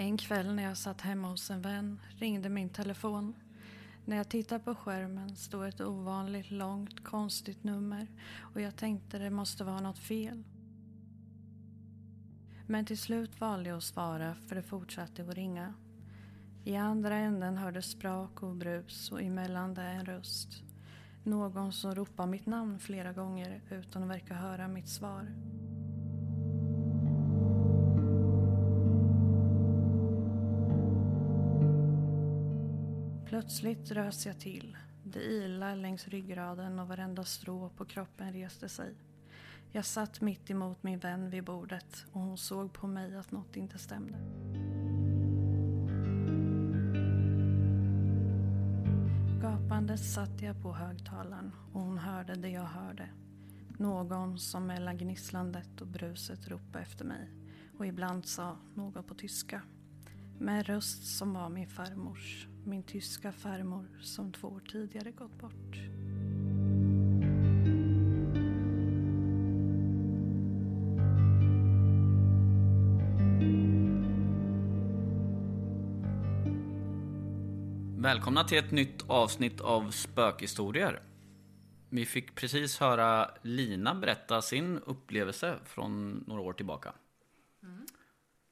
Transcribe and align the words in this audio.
En 0.00 0.16
kväll 0.16 0.54
när 0.54 0.62
jag 0.62 0.76
satt 0.76 1.00
hemma 1.00 1.28
hos 1.28 1.50
en 1.50 1.62
vän 1.62 2.00
ringde 2.18 2.48
min 2.48 2.68
telefon. 2.68 3.34
När 4.04 4.16
jag 4.16 4.28
tittade 4.28 4.64
på 4.64 4.74
skärmen 4.74 5.36
stod 5.36 5.66
ett 5.66 5.80
ovanligt 5.80 6.50
långt 6.50 7.04
konstigt 7.04 7.64
nummer 7.64 8.06
och 8.54 8.60
jag 8.60 8.76
tänkte 8.76 9.18
det 9.18 9.30
måste 9.30 9.64
vara 9.64 9.80
något 9.80 9.98
fel. 9.98 10.44
Men 12.66 12.86
till 12.86 12.98
slut 12.98 13.40
valde 13.40 13.68
jag 13.68 13.76
att 13.76 13.84
svara 13.84 14.34
för 14.34 14.56
det 14.56 14.62
fortsatte 14.62 15.22
att 15.22 15.34
ringa. 15.34 15.74
I 16.64 16.76
andra 16.76 17.16
änden 17.16 17.56
hördes 17.56 17.90
sprak 17.90 18.42
och 18.42 18.54
brus 18.54 19.12
och 19.12 19.22
emellan 19.22 19.74
det 19.74 19.82
en 19.82 20.04
röst. 20.04 20.62
Någon 21.24 21.72
som 21.72 21.94
ropade 21.94 22.30
mitt 22.30 22.46
namn 22.46 22.78
flera 22.78 23.12
gånger 23.12 23.62
utan 23.70 24.02
att 24.02 24.10
verka 24.10 24.34
höra 24.34 24.68
mitt 24.68 24.88
svar. 24.88 25.28
Plötsligt 33.38 33.90
rös 33.90 34.26
jag 34.26 34.40
till. 34.40 34.76
Det 35.04 35.22
ilade 35.22 35.74
längs 35.74 36.08
ryggraden 36.08 36.78
och 36.78 36.88
varenda 36.88 37.24
strå 37.24 37.68
på 37.68 37.84
kroppen 37.84 38.32
reste 38.32 38.68
sig. 38.68 38.94
Jag 39.72 39.84
satt 39.84 40.20
mitt 40.20 40.50
emot 40.50 40.82
min 40.82 40.98
vän 40.98 41.30
vid 41.30 41.44
bordet 41.44 42.06
och 42.12 42.20
hon 42.20 42.38
såg 42.38 42.72
på 42.72 42.86
mig 42.86 43.16
att 43.16 43.30
något 43.30 43.56
inte 43.56 43.78
stämde. 43.78 44.18
Gapande 49.42 49.98
satt 49.98 50.42
jag 50.42 50.62
på 50.62 50.72
högtalaren 50.72 51.52
och 51.72 51.80
hon 51.80 51.98
hörde 51.98 52.34
det 52.34 52.50
jag 52.50 52.62
hörde. 52.62 53.08
Någon 53.78 54.38
som 54.38 54.66
mellan 54.66 54.98
gnisslandet 54.98 55.80
och 55.80 55.86
bruset 55.86 56.48
ropade 56.48 56.84
efter 56.84 57.04
mig 57.04 57.30
och 57.78 57.86
ibland 57.86 58.26
sa 58.26 58.56
något 58.74 59.06
på 59.06 59.14
tyska. 59.14 59.62
Med 60.38 60.58
en 60.58 60.64
röst 60.64 61.18
som 61.18 61.34
var 61.34 61.48
min 61.48 61.68
farmors, 61.68 62.48
min 62.68 62.82
tyska 62.82 63.32
farmor 63.32 63.86
som 64.00 64.32
två 64.32 64.48
år 64.48 64.60
tidigare 64.60 65.10
gått 65.10 65.38
bort. 65.38 65.76
Välkomna 78.02 78.44
till 78.44 78.58
ett 78.58 78.70
nytt 78.70 79.10
avsnitt 79.10 79.60
av 79.60 79.90
Spökhistorier. 79.90 81.02
Vi 81.90 82.06
fick 82.06 82.34
precis 82.34 82.78
höra 82.78 83.30
Lina 83.42 83.94
berätta 83.94 84.42
sin 84.42 84.78
upplevelse 84.78 85.58
från 85.64 86.24
några 86.26 86.42
år 86.42 86.52
tillbaka. 86.52 86.94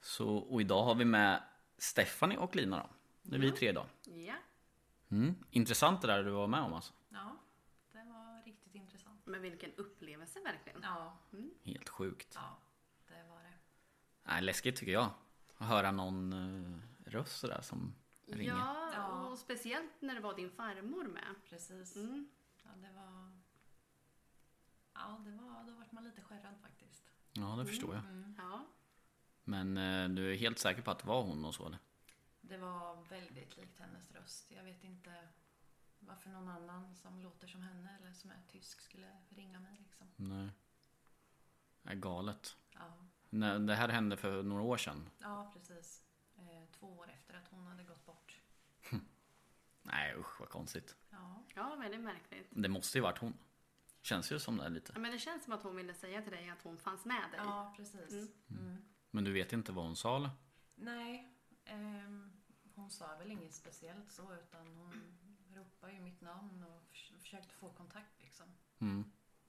Så, 0.03 0.37
och 0.37 0.60
idag 0.60 0.84
har 0.84 0.94
vi 0.94 1.05
med 1.05 1.43
Stephanie 1.78 2.38
och 2.38 2.56
Lina 2.56 2.76
då. 2.76 2.91
Det 3.22 3.37
är 3.37 3.41
vi 3.41 3.50
tre 3.50 3.69
idag. 3.69 3.87
Ja, 4.25 4.34
Mm. 5.09 5.34
Intressant 5.50 6.00
det 6.03 6.06
där 6.06 6.25
du 6.25 6.31
var 6.31 6.47
med 6.47 6.60
om 6.60 6.72
alltså. 6.72 6.93
Ja, 7.09 7.37
det 7.93 8.04
var 8.04 8.43
riktigt 8.44 8.75
intressant. 8.75 9.21
men 9.27 9.43
vilken 9.43 9.72
upplevelse 9.75 10.41
verkligen. 10.41 10.78
Ja, 10.82 11.19
Helt 11.65 11.88
sjukt. 11.88 12.32
ja 12.34 12.56
det 13.09 13.28
var 13.28 13.37
det. 13.43 13.53
Nej, 14.25 14.43
läskigt 14.43 14.76
tycker 14.76 14.93
jag. 14.93 15.10
Att 15.59 15.66
höra 15.69 15.93
någon 15.93 16.32
uh, 16.32 16.78
röst 17.06 17.38
sådär 17.38 17.60
som 17.62 17.94
ringer. 18.26 18.53
Ja, 18.56 18.91
Ja. 18.94 19.26
och 19.28 19.38
speciellt 19.38 19.93
när 20.00 20.15
det 20.15 20.21
var 20.21 20.34
din 20.37 20.50
farmor 20.50 21.05
med. 21.05 21.34
Precis. 21.49 21.97
Mm. 21.97 22.28
Ja, 22.65 22.71
det 22.76 22.91
var... 22.97 23.31
Ja, 24.94 25.21
det 25.25 25.31
var... 25.31 25.65
Då 25.66 25.72
vart 25.72 25.93
man 25.93 26.05
lite 26.05 26.22
skärrad 26.22 26.55
faktiskt. 26.62 27.03
Ja, 27.32 27.56
det 27.59 27.66
förstår 27.66 27.94
jag. 27.94 28.03
Ja. 28.38 28.66
Men 29.44 29.76
eh, 29.76 30.09
du 30.09 30.32
är 30.32 30.37
helt 30.37 30.59
säker 30.59 30.82
på 30.82 30.91
att 30.91 30.99
det 30.99 31.06
var 31.06 31.22
hon 31.22 31.44
och 31.44 31.55
så 31.55 31.66
eller? 31.66 31.78
Det 32.49 32.57
var 32.57 33.03
väldigt 33.09 33.57
likt 33.57 33.79
hennes 33.81 34.11
röst. 34.12 34.51
Jag 34.51 34.65
vet 34.65 34.84
inte 34.84 35.29
varför 35.99 36.31
någon 36.31 36.49
annan 36.49 36.95
som 36.95 37.23
låter 37.23 37.47
som 37.47 37.62
henne 37.62 37.97
eller 38.01 38.12
som 38.12 38.31
är 38.31 38.43
tysk 38.49 38.81
skulle 38.81 39.17
ringa 39.29 39.61
mig 39.61 39.77
liksom. 39.79 40.07
Nej. 40.17 40.49
Det 41.83 41.91
är 41.91 41.95
galet. 41.95 42.56
Ja, 42.71 42.93
Nej, 43.31 43.59
Det 43.59 43.75
här 43.75 43.89
hände 43.89 44.17
för 44.17 44.43
några 44.43 44.62
år 44.62 44.77
sedan. 44.77 45.11
ja 45.19 45.51
precis. 45.53 46.03
Eh, 46.37 46.65
två 46.79 46.87
år 46.99 47.11
efter 47.11 47.35
att 47.35 47.49
hon 47.49 47.67
hade 47.67 47.85
gått 47.85 48.06
bort. 48.06 48.41
Nej 49.83 50.15
usch 50.17 50.41
vad 50.41 50.49
konstigt. 50.49 50.97
Ja, 51.11 51.43
ja, 51.55 51.75
väldigt 51.77 52.01
märkligt. 52.01 52.47
Det 52.51 52.69
måste 52.69 52.99
ju 52.99 53.03
varit 53.03 53.19
hon. 53.19 53.35
Känns 54.03 54.33
ju 54.33 54.39
som 54.39 54.56
det 54.56 54.69
lite. 54.69 54.93
Ja, 54.95 54.99
men 55.01 55.12
det 55.12 55.19
känns 55.19 55.45
som 55.45 55.53
att 55.53 55.62
hon 55.62 55.77
ville 55.77 55.95
säga 55.95 56.23
till 56.23 56.33
dig 56.33 56.49
att 56.51 56.62
hon 56.62 56.79
fanns 56.79 57.05
med 57.05 57.31
dig. 57.31 57.41
ja 57.45 57.75
precis. 57.77 58.12
Mm. 58.51 58.85
Men 59.11 59.25
du 59.25 59.33
vet 59.33 59.53
inte 59.53 59.73
vad 59.73 59.85
hon 59.85 59.97
sa 59.97 60.17
eller? 60.17 60.31
Nej, 60.75 61.35
ehm, 61.65 62.36
hon 62.76 62.90
sa 62.90 63.17
väl 63.19 63.31
inget 63.31 63.55
speciellt 63.55 64.12
så 64.12 64.34
utan 64.34 64.67
hon 64.76 65.02
ropade 65.55 65.93
ju 65.93 66.00
mitt 66.00 66.20
namn 66.20 66.64
och 66.64 66.82
förs- 66.88 67.12
försökte 67.20 67.55
få 67.55 67.70
kontakt 67.73 68.23
liksom. 68.23 68.46
Mm. 68.78 69.05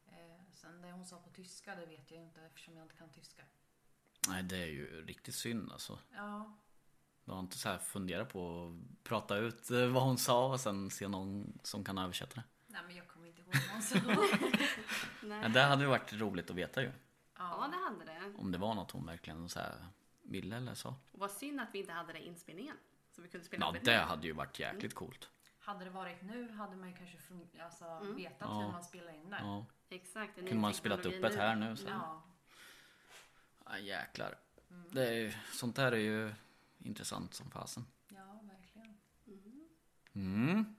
Eh, 0.08 0.42
sen 0.54 0.82
det 0.82 0.92
hon 0.92 1.06
sa 1.06 1.18
på 1.22 1.30
tyska 1.30 1.76
det 1.76 1.86
vet 1.86 2.12
jag 2.12 2.22
inte 2.22 2.42
eftersom 2.42 2.76
jag 2.78 2.86
inte 2.86 2.96
kan 2.96 3.10
tyska. 3.10 3.44
Nej 4.28 4.44
det 4.44 4.58
är 4.58 4.66
ju 4.68 5.06
riktigt 5.06 5.36
synd 5.36 5.72
alltså. 5.72 6.00
Ja, 6.16 6.58
Du 7.26 7.32
har 7.32 7.40
inte 7.40 7.58
så 7.58 7.70
här 7.70 7.78
funderat 7.78 8.30
på 8.34 8.68
att 8.68 9.04
prata 9.04 9.38
ut 9.38 9.72
eh, 9.72 9.88
vad 9.88 10.04
hon 10.04 10.18
sa 10.18 10.52
och 10.54 10.60
sen 10.60 10.90
se 10.90 11.08
någon 11.08 11.60
som 11.64 11.84
kan 11.84 11.98
översätta 11.98 12.36
det? 12.36 12.44
nej 12.68 12.82
men 12.88 12.96
jag 12.96 13.08
kommer 13.08 13.28
inte 13.28 13.42
ihåg 13.42 13.54
vad 13.54 13.74
hon 13.74 13.82
sa. 13.82 14.00
Nej. 15.28 15.50
Det 15.50 15.62
hade 15.62 15.84
ju 15.84 15.90
varit 15.90 16.14
roligt 16.14 16.50
att 16.50 16.56
veta 16.56 16.82
ju. 16.82 16.92
Ja, 17.38 17.70
det 17.72 17.78
hade 17.78 18.06
det. 18.06 18.34
Om 18.38 18.52
det 18.52 18.58
var 18.58 18.76
något 18.76 18.92
hon 18.92 19.06
verkligen 19.06 19.50
så 19.50 19.60
här 19.60 19.86
ville 20.22 20.56
eller 20.58 20.74
sa. 20.76 20.96
Vad 21.12 21.32
synd 21.32 21.62
att 21.62 21.70
vi 21.74 21.80
inte 21.80 21.92
hade 21.94 22.14
det 22.14 22.20
i 22.20 22.28
inspelningen. 22.28 22.78
Så 23.18 23.22
vi 23.24 23.28
kunde 23.30 23.46
spela 23.46 23.66
Ja 23.66 23.78
upp 23.80 23.86
det 23.86 23.96
hade 23.98 24.28
ju 24.28 24.34
varit 24.34 24.60
jäkligt 24.60 24.94
coolt. 24.96 25.30
hade 25.60 25.84
det 25.86 25.92
varit 25.92 26.22
nu 26.22 26.52
hade 26.52 26.76
man 26.76 26.90
ju 26.90 26.96
kanske 26.96 27.18
fun- 27.18 27.62
alltså, 27.64 28.00
vetat 28.16 28.50
hur 28.50 28.72
man 28.72 28.84
spelar 28.84 29.14
in 29.14 29.30
det. 29.30 29.40
Ja. 29.42 29.66
Exakt. 29.90 30.36
ny 30.38 30.44
Kunde 30.44 30.62
man 30.62 30.74
spelat 30.74 31.06
upp 31.06 31.24
ett 31.24 31.36
här 31.36 31.56
nu 31.56 31.76
så. 31.76 31.88
Ja, 31.88 32.24
Ja 33.66 33.78
jäklar. 33.80 34.36
Det 34.92 35.08
är, 35.08 35.14
ju- 35.14 35.34
sånt 35.54 35.76
där 35.76 35.92
är 35.92 35.98
ju 35.98 36.34
intressant 36.80 37.34
som 37.34 37.52
fasen. 37.52 37.86
Ja, 38.08 38.40
verkligen. 38.44 38.98
Mm. 40.16 40.76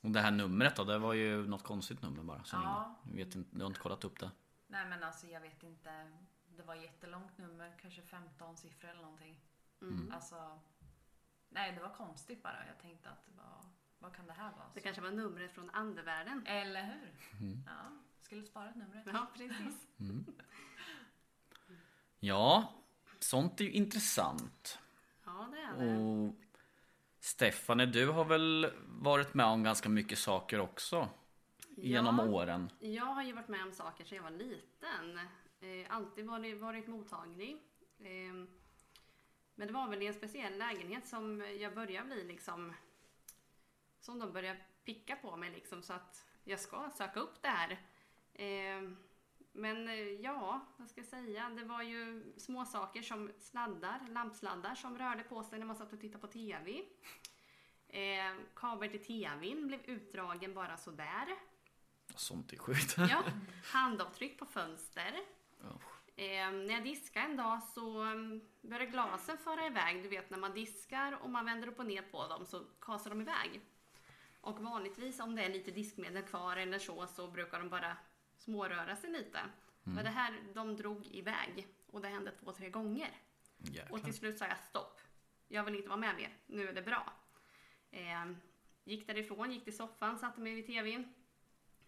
Och 0.00 0.10
det 0.10 0.20
här 0.20 0.30
numret 0.30 0.76
då, 0.76 0.84
det 0.84 0.98
var 0.98 1.12
ju 1.12 1.46
något 1.46 1.62
konstigt 1.62 2.02
nummer 2.02 2.22
bara. 2.22 2.44
Som 2.44 2.62
Ja. 2.62 2.94
jag 3.08 3.16
vet 3.16 3.34
inte, 3.34 3.56
du 3.56 3.60
har 3.62 3.66
inte 3.66 3.80
kollat 3.80 4.04
upp 4.04 4.20
det? 4.20 4.30
Nej 4.66 4.86
men 4.88 5.02
alltså 5.02 5.26
jag 5.26 5.40
vet 5.40 5.62
inte. 5.62 6.12
Det 6.56 6.62
var 6.62 6.74
jättelångt 6.74 7.38
nummer, 7.38 7.74
kanske 7.82 8.02
15 8.02 8.56
siffror 8.56 8.90
eller 8.90 9.02
någonting. 9.02 9.40
Mm. 9.82 10.12
Alltså, 10.14 10.60
nej 11.54 11.72
det 11.72 11.80
var 11.80 11.88
konstigt 11.94 12.42
bara. 12.42 12.66
Jag 12.66 12.78
tänkte 12.78 13.08
att 13.10 13.28
vad, 13.36 13.64
vad 13.98 14.16
kan 14.16 14.26
det 14.26 14.32
här 14.32 14.50
vara? 14.52 14.66
Det 14.74 14.80
kanske 14.80 15.02
var 15.02 15.10
numret 15.10 15.54
från 15.54 15.70
andevärlden. 15.70 16.46
Eller 16.46 16.82
hur? 16.84 17.16
Ja, 17.66 17.98
skulle 18.20 18.42
sparat 18.42 18.76
numret. 18.76 19.04
Ja, 19.12 19.26
precis. 19.36 19.86
Ja, 22.20 22.72
sånt 23.18 23.60
är 23.60 23.64
ju 23.64 23.70
intressant. 23.70 24.78
Ja, 25.24 25.48
det 25.52 25.58
är 25.58 25.86
det. 25.86 25.96
Och 25.98 26.34
Stefanie, 27.20 27.86
du 27.86 28.08
har 28.08 28.24
väl 28.24 28.70
varit 28.86 29.34
med 29.34 29.46
om 29.46 29.62
ganska 29.62 29.88
mycket 29.88 30.18
saker 30.18 30.60
också? 30.60 31.08
Genom 31.76 32.18
Ja. 32.18 32.24
åren. 32.24 32.70
Jag 32.80 33.04
har 33.04 33.22
ju 33.22 33.32
varit 33.32 33.48
med 33.48 33.62
om 33.62 33.72
saker 33.72 34.04
sedan 34.04 34.16
jag 34.16 34.22
var 34.22 34.30
liten. 34.30 35.18
Eh, 35.60 35.96
alltid 35.96 36.26
varit, 36.26 36.60
varit 36.60 36.86
mottaglig. 36.86 37.56
Eh, 37.98 38.44
men 39.54 39.66
det 39.66 39.74
var 39.74 39.88
väl 39.88 40.02
i 40.02 40.06
en 40.06 40.14
speciell 40.14 40.58
lägenhet 40.58 41.06
som 41.06 41.40
jag 41.60 41.74
började 41.74 42.06
bli 42.06 42.24
liksom... 42.24 42.74
Som 44.00 44.18
de 44.18 44.32
började 44.32 44.60
picka 44.84 45.16
på 45.16 45.36
mig 45.36 45.50
liksom 45.50 45.82
så 45.82 45.92
att 45.92 46.26
jag 46.44 46.60
ska 46.60 46.90
söka 46.90 47.20
upp 47.20 47.42
det 47.42 47.48
här. 47.48 47.70
Eh, 48.32 48.90
men 49.52 49.88
eh, 49.88 49.94
ja, 49.98 50.60
vad 50.76 50.88
ska 50.88 51.00
jag 51.00 51.08
säga? 51.08 51.50
Det 51.50 51.64
var 51.64 51.82
ju 51.82 52.32
små 52.36 52.64
saker 52.64 53.02
som 53.02 53.32
sladdar, 53.38 54.00
lampsladdar 54.08 54.74
som 54.74 54.98
rörde 54.98 55.22
på 55.22 55.42
sig 55.42 55.58
när 55.58 55.66
man 55.66 55.76
satt 55.76 55.92
och 55.92 56.00
tittade 56.00 56.20
på 56.20 56.26
TV. 56.26 56.82
Eh, 57.88 58.34
kabel 58.54 58.90
till 58.90 59.04
TVn 59.04 59.66
blev 59.66 59.80
utdragen 59.84 60.54
bara 60.54 60.76
sådär. 60.76 61.26
Sånt 62.16 62.52
är 62.52 62.56
sjukt. 62.56 62.96
Ja, 62.98 63.22
handavtryck 63.64 64.38
på 64.38 64.46
fönster. 64.46 65.20
Usch. 65.60 65.93
Eh, 66.16 66.50
när 66.52 66.74
jag 66.74 66.84
diskade 66.84 67.26
en 67.26 67.36
dag 67.36 67.62
så 67.62 68.02
um, 68.02 68.40
började 68.60 68.86
glasen 68.86 69.38
föra 69.38 69.66
iväg. 69.66 70.02
Du 70.02 70.08
vet 70.08 70.30
när 70.30 70.38
man 70.38 70.54
diskar 70.54 71.18
och 71.22 71.30
man 71.30 71.44
vänder 71.44 71.68
upp 71.68 71.78
och 71.78 71.86
ner 71.86 72.02
på 72.02 72.28
dem 72.28 72.46
så 72.46 72.64
kasar 72.80 73.10
de 73.10 73.20
iväg. 73.20 73.60
Och 74.40 74.60
vanligtvis 74.60 75.20
om 75.20 75.36
det 75.36 75.44
är 75.44 75.52
lite 75.52 75.70
diskmedel 75.70 76.22
kvar 76.22 76.56
eller 76.56 76.78
så 76.78 77.06
så 77.06 77.30
brukar 77.30 77.58
de 77.58 77.68
bara 77.68 77.96
småröra 78.36 78.96
sig 78.96 79.10
lite. 79.10 79.40
Men 79.82 80.04
det 80.04 80.10
här, 80.10 80.40
de 80.54 80.76
drog 80.76 81.06
iväg 81.06 81.68
och 81.86 82.00
det 82.00 82.08
hände 82.08 82.30
två, 82.30 82.52
tre 82.52 82.70
gånger. 82.70 83.10
Och 83.58 83.68
Jäklar. 83.68 83.98
till 83.98 84.14
slut 84.14 84.38
sa 84.38 84.46
jag 84.46 84.58
stopp. 84.58 85.00
Jag 85.48 85.64
vill 85.64 85.74
inte 85.74 85.88
vara 85.88 85.98
med 85.98 86.16
mer. 86.16 86.36
Nu 86.46 86.68
är 86.68 86.72
det 86.72 86.82
bra. 86.82 87.12
Eh, 87.90 88.26
gick 88.84 89.06
därifrån, 89.06 89.52
gick 89.52 89.64
till 89.64 89.76
soffan, 89.76 90.18
satte 90.18 90.40
mig 90.40 90.54
vid 90.54 90.66
tvn. 90.66 91.14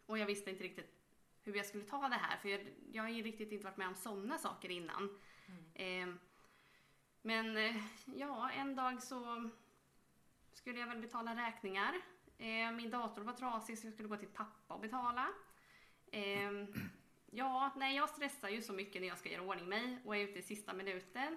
Och 0.07 0.19
jag 0.19 0.27
visste 0.27 0.51
inte 0.51 0.65
riktigt 0.65 0.96
hur 1.47 1.57
jag 1.57 1.67
skulle 1.67 1.85
ta 1.85 2.09
det 2.09 2.17
här. 2.17 2.37
För 2.37 2.49
jag, 2.49 2.61
jag 2.93 3.03
har 3.03 3.11
ju 3.11 3.23
riktigt 3.23 3.53
inte 3.53 3.65
varit 3.65 3.77
med 3.77 3.89
om 3.89 3.95
sådana 3.95 4.39
saker 4.39 4.71
innan. 4.71 5.19
Eh, 5.75 6.07
men 7.23 7.57
eh, 7.57 7.77
ja, 8.05 8.51
en 8.51 8.77
dag 8.77 9.03
så 9.03 9.51
skulle 10.53 10.81
jag 10.81 10.87
väl 10.87 11.01
betala 11.01 11.37
räkningar. 11.47 11.95
Eh, 12.39 12.73
min 12.73 12.91
dator 12.91 13.23
var 13.23 13.33
trasig 13.33 13.79
så 13.79 13.87
jag 13.87 13.95
skulle 13.95 14.09
gå 14.09 14.17
till 14.17 14.29
pappa 14.29 14.75
och 14.75 14.81
betala. 14.81 15.29
Eh, 16.13 16.53
ja, 17.31 17.73
nej 17.77 17.97
jag 17.97 18.09
stressar 18.09 18.49
ju 18.49 18.63
så 18.63 18.73
mycket 18.73 19.01
när 19.03 19.09
jag 19.09 19.19
ska 19.19 19.29
göra 19.29 19.43
ordning 19.43 19.69
mig 19.69 19.99
och 20.05 20.17
är 20.17 20.21
ute 20.21 20.39
i 20.39 20.43
sista 20.43 20.73
minuten. 20.73 21.37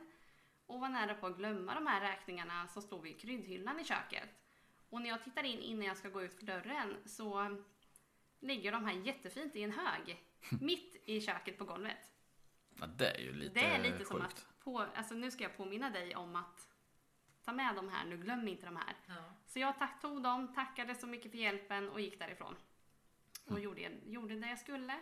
Och 0.66 0.80
var 0.80 0.90
nära 0.90 1.14
på 1.14 1.28
att 1.28 1.38
glömma 1.38 1.76
de 1.76 1.88
här 1.88 2.02
räkningarna 2.02 2.68
som 2.68 2.82
stod 2.82 3.04
vid 3.04 3.20
kryddhyllan 3.20 3.80
i 3.80 3.84
köket. 3.84 4.30
Och 4.90 5.02
när 5.02 5.10
jag 5.10 5.24
tittar 5.24 5.44
in 5.44 5.60
innan 5.60 5.86
jag 5.86 5.98
ska 5.98 6.10
gå 6.10 6.22
ut 6.22 6.34
för 6.34 6.46
dörren 6.46 6.98
så 7.06 7.58
ligger 8.40 8.72
de 8.72 8.86
här 8.86 8.94
jättefint 8.94 9.56
i 9.56 9.64
en 9.64 9.72
hög. 9.72 10.24
Mitt 10.62 10.96
i 11.06 11.22
köket 11.22 11.58
på 11.58 11.66
golvet. 11.66 12.12
Ja, 12.80 12.88
det 12.88 13.16
är 13.16 13.20
ju 13.22 13.34
lite 13.34 13.54
Det 13.60 13.66
är 13.66 13.84
lite 13.84 14.06
som 14.06 14.22
sjukt. 14.22 14.34
att, 14.34 14.60
på, 14.64 14.80
alltså 14.96 15.14
nu 15.16 15.32
ska 15.32 15.44
jag 15.44 15.58
påminna 15.58 15.90
dig 15.90 16.16
om 16.16 16.36
att 16.36 16.68
ta 17.44 17.52
med 17.54 17.76
de 17.76 17.90
här 17.90 18.06
nu, 18.06 18.18
glöm 18.18 18.48
inte 18.48 18.66
de 18.66 18.76
här. 18.76 18.96
Ja. 19.08 19.16
Så 19.46 19.60
jag 19.60 19.78
tack, 19.80 20.02
tog 20.02 20.24
dem, 20.24 20.54
tackade 20.54 20.96
så 20.96 21.08
mycket 21.08 21.32
för 21.32 21.38
hjälpen 21.38 21.90
och 21.90 22.02
gick 22.02 22.20
därifrån. 22.20 22.56
Och 23.46 23.52
Mm. 23.52 23.64
gjorde, 23.64 23.92
gjorde 24.06 24.36
det 24.40 24.50
jag 24.50 24.60
skulle. 24.60 25.00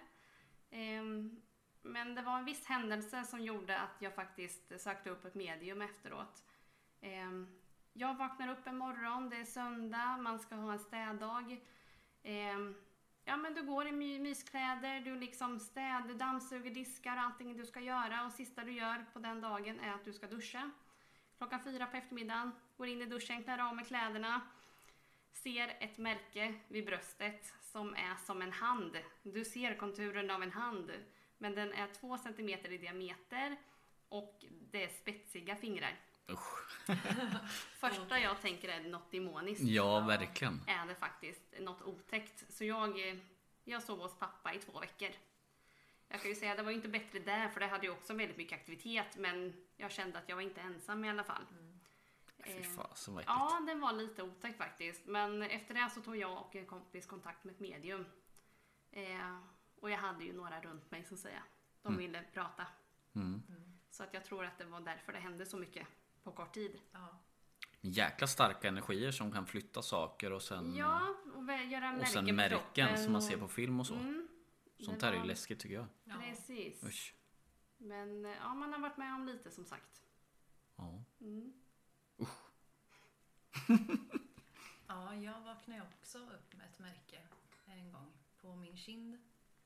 Ehm, 0.69 1.41
men 1.81 2.15
det 2.15 2.21
var 2.21 2.37
en 2.37 2.45
viss 2.45 2.65
händelse 2.65 3.23
som 3.23 3.39
gjorde 3.43 3.79
att 3.79 3.95
jag 4.01 4.15
faktiskt 4.15 4.81
sökte 4.81 5.09
upp 5.09 5.25
ett 5.25 5.35
medium 5.35 5.81
efteråt. 5.81 6.43
Ehm, 7.01 7.59
jag 7.93 8.15
vaknar 8.15 8.47
upp 8.47 8.67
en 8.67 8.77
morgon, 8.77 9.29
det 9.29 9.35
är 9.37 9.45
söndag, 9.45 10.17
man 10.17 10.39
ska 10.39 10.55
ha 10.55 10.71
en 10.73 10.79
städdag. 10.79 11.59
Ehm, 12.23 12.75
ja 13.27 13.37
men 13.37 13.53
du 13.53 13.63
går 13.63 13.87
i 13.87 13.91
my- 13.91 14.19
myskläder, 14.19 14.99
du 14.99 15.15
liksom 15.15 15.59
städar, 15.59 16.13
dammsuger, 16.13 16.71
diskar, 16.71 17.17
allting 17.17 17.57
du 17.57 17.65
ska 17.65 17.79
göra 17.79 18.25
och 18.25 18.31
sista 18.31 18.63
du 18.63 18.71
gör 18.71 19.05
på 19.13 19.19
den 19.19 19.41
dagen 19.41 19.79
är 19.79 19.93
att 19.93 20.05
du 20.05 20.13
ska 20.13 20.27
duscha. 20.27 20.71
Klockan 21.37 21.63
fyra 21.63 21.85
på 21.85 21.97
eftermiddagen, 21.97 22.51
går 22.77 22.87
in 22.87 23.01
i 23.01 23.05
duschen, 23.05 23.43
klär 23.43 23.67
av 23.69 23.75
mig 23.75 23.85
kläderna. 23.85 24.41
Ser 25.31 25.77
ett 25.79 25.97
märke 25.97 26.53
vid 26.67 26.85
bröstet 26.85 27.53
som 27.61 27.93
är 27.93 28.15
som 28.25 28.41
en 28.41 28.51
hand. 28.51 28.97
Du 29.23 29.45
ser 29.45 29.75
konturen 29.75 30.31
av 30.31 30.43
en 30.43 30.51
hand. 30.51 30.91
Men 31.37 31.55
den 31.55 31.73
är 31.73 31.87
två 31.87 32.17
centimeter 32.17 32.71
i 32.71 32.77
diameter 32.77 33.57
och 34.09 34.45
det 34.71 34.83
är 34.83 34.89
spetsiga 34.89 35.55
fingrar. 35.55 35.99
Usch. 36.31 36.67
Första 37.79 38.19
jag 38.19 38.41
tänker 38.41 38.69
är 38.69 38.89
något 38.89 39.11
demoniskt. 39.11 39.63
Ja, 39.63 39.99
verkligen. 39.99 40.61
Är 40.67 40.85
det 40.85 40.95
faktiskt 40.95 41.41
något 41.59 41.81
otäckt. 41.81 42.53
Så 42.53 42.65
jag, 42.65 43.19
jag 43.63 43.83
sov 43.83 43.99
hos 43.99 44.19
pappa 44.19 44.53
i 44.53 44.59
två 44.59 44.79
veckor. 44.79 45.09
Jag 46.07 46.21
kan 46.21 46.29
ju 46.29 46.35
säga 46.35 46.51
att 46.51 46.57
det 46.57 46.63
var 46.63 46.71
ju 46.71 46.75
inte 46.75 46.89
bättre 46.89 47.19
där 47.19 47.49
för 47.49 47.59
det 47.59 47.67
hade 47.67 47.85
ju 47.85 47.91
också 47.91 48.13
väldigt 48.13 48.37
mycket 48.37 48.59
aktivitet 48.59 49.17
men 49.17 49.53
jag 49.77 49.91
kände 49.91 50.19
att 50.19 50.29
jag 50.29 50.35
var 50.35 50.43
inte 50.43 50.61
ensam 50.61 51.05
i 51.05 51.09
alla 51.09 51.23
fall. 51.23 51.45
Fy 52.43 52.51
Eh, 52.51 52.63
fasen 52.63 53.13
vad 53.13 53.21
äckligt. 53.23 53.39
Ja, 53.39 53.63
den 53.67 53.79
var 53.79 53.93
lite 53.93 54.23
otäck 54.23 54.57
faktiskt. 54.57 55.05
Men 55.05 55.41
efter 55.41 55.73
det 55.73 55.89
så 55.93 56.01
tog 56.01 56.17
jag 56.17 56.37
och 56.37 56.55
en 56.55 56.65
kompis 56.65 57.05
kontakt 57.05 57.43
med 57.43 57.53
ett 57.53 57.59
medium. 57.59 58.05
Eh, 58.91 59.37
och 59.79 59.91
jag 59.91 59.97
hade 59.97 60.23
ju 60.23 60.33
några 60.33 60.61
runt 60.61 60.91
mig 60.91 61.05
att 61.11 61.19
säga. 61.19 61.43
De 61.81 61.97
ville 61.97 62.23
prata. 62.33 62.67
Mm. 63.15 63.41
Så 63.89 64.03
att 64.03 64.13
jag 64.13 64.25
tror 64.25 64.45
att 64.45 64.57
det 64.57 64.65
var 64.65 64.81
därför 64.81 65.13
det 65.13 65.19
hände 65.19 65.45
så 65.45 65.57
mycket 65.57 65.87
på 66.27 66.33
kort 66.33 66.53
tid. 66.53 66.79
Ja. 66.91 67.19
Jäkla 67.81 68.27
starka 68.27 68.67
energier 68.67 69.11
som 69.11 69.31
kan 69.31 69.45
flytta 69.47 69.81
saker 69.81 70.31
och 70.31 70.41
sen, 70.41 70.75
Ja, 70.75 71.15
och 71.35 71.43
göra 71.43 71.91
märken 71.91 72.01
och 72.01 72.07
sen 72.07 72.35
märken 72.35 72.97
som 73.03 73.11
man 73.13 73.21
ser 73.21 73.37
på 73.37 73.47
film 73.47 73.79
och 73.79 73.87
så. 73.87 73.93
Mm, 73.95 74.27
Sånt 74.79 74.99
det 74.99 75.05
där 75.05 75.11
är 75.11 75.15
ju 75.15 75.19
var- 75.19 75.27
läskigt 75.27 75.59
tycker 75.59 75.75
jag. 75.75 75.87
Precis. 76.19 76.83
Usch. 76.83 77.15
Men 77.77 78.25
eh, 78.25 78.31
ja, 78.31 78.53
man 78.53 78.73
har 78.73 78.79
varit 78.79 78.97
med 78.97 79.15
om 79.15 79.25
lite 79.25 79.51
som 79.51 79.65
sagt. 79.65 80.03
Ja. 80.75 81.03
Mm. 81.21 81.53
ja, 84.87 85.15
jag 85.15 85.41
vaknade 85.41 85.81
också 85.99 86.17
upp 86.17 86.53
med 86.53 86.67
ett 86.69 86.79
märke 86.79 87.21
en 87.65 87.91
gång 87.91 88.11
på 88.41 88.55
min 88.55 88.77
kind. 88.77 89.17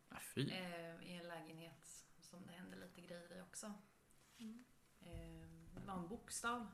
Ja, 0.10 0.18
fy. 0.36 0.50
Eh, 0.51 1.03
I 1.03 1.18
en 1.22 1.27
lägenhet 1.27 2.06
som 2.20 2.46
det 2.46 2.53
hände 2.53 2.77
lite 2.77 3.01
grejer 3.01 3.38
i 3.38 3.41
också. 3.41 3.74
Eh, 5.00 5.61
det 5.75 5.88
var 5.88 5.94
en 5.94 6.08
bokstav. 6.08 6.68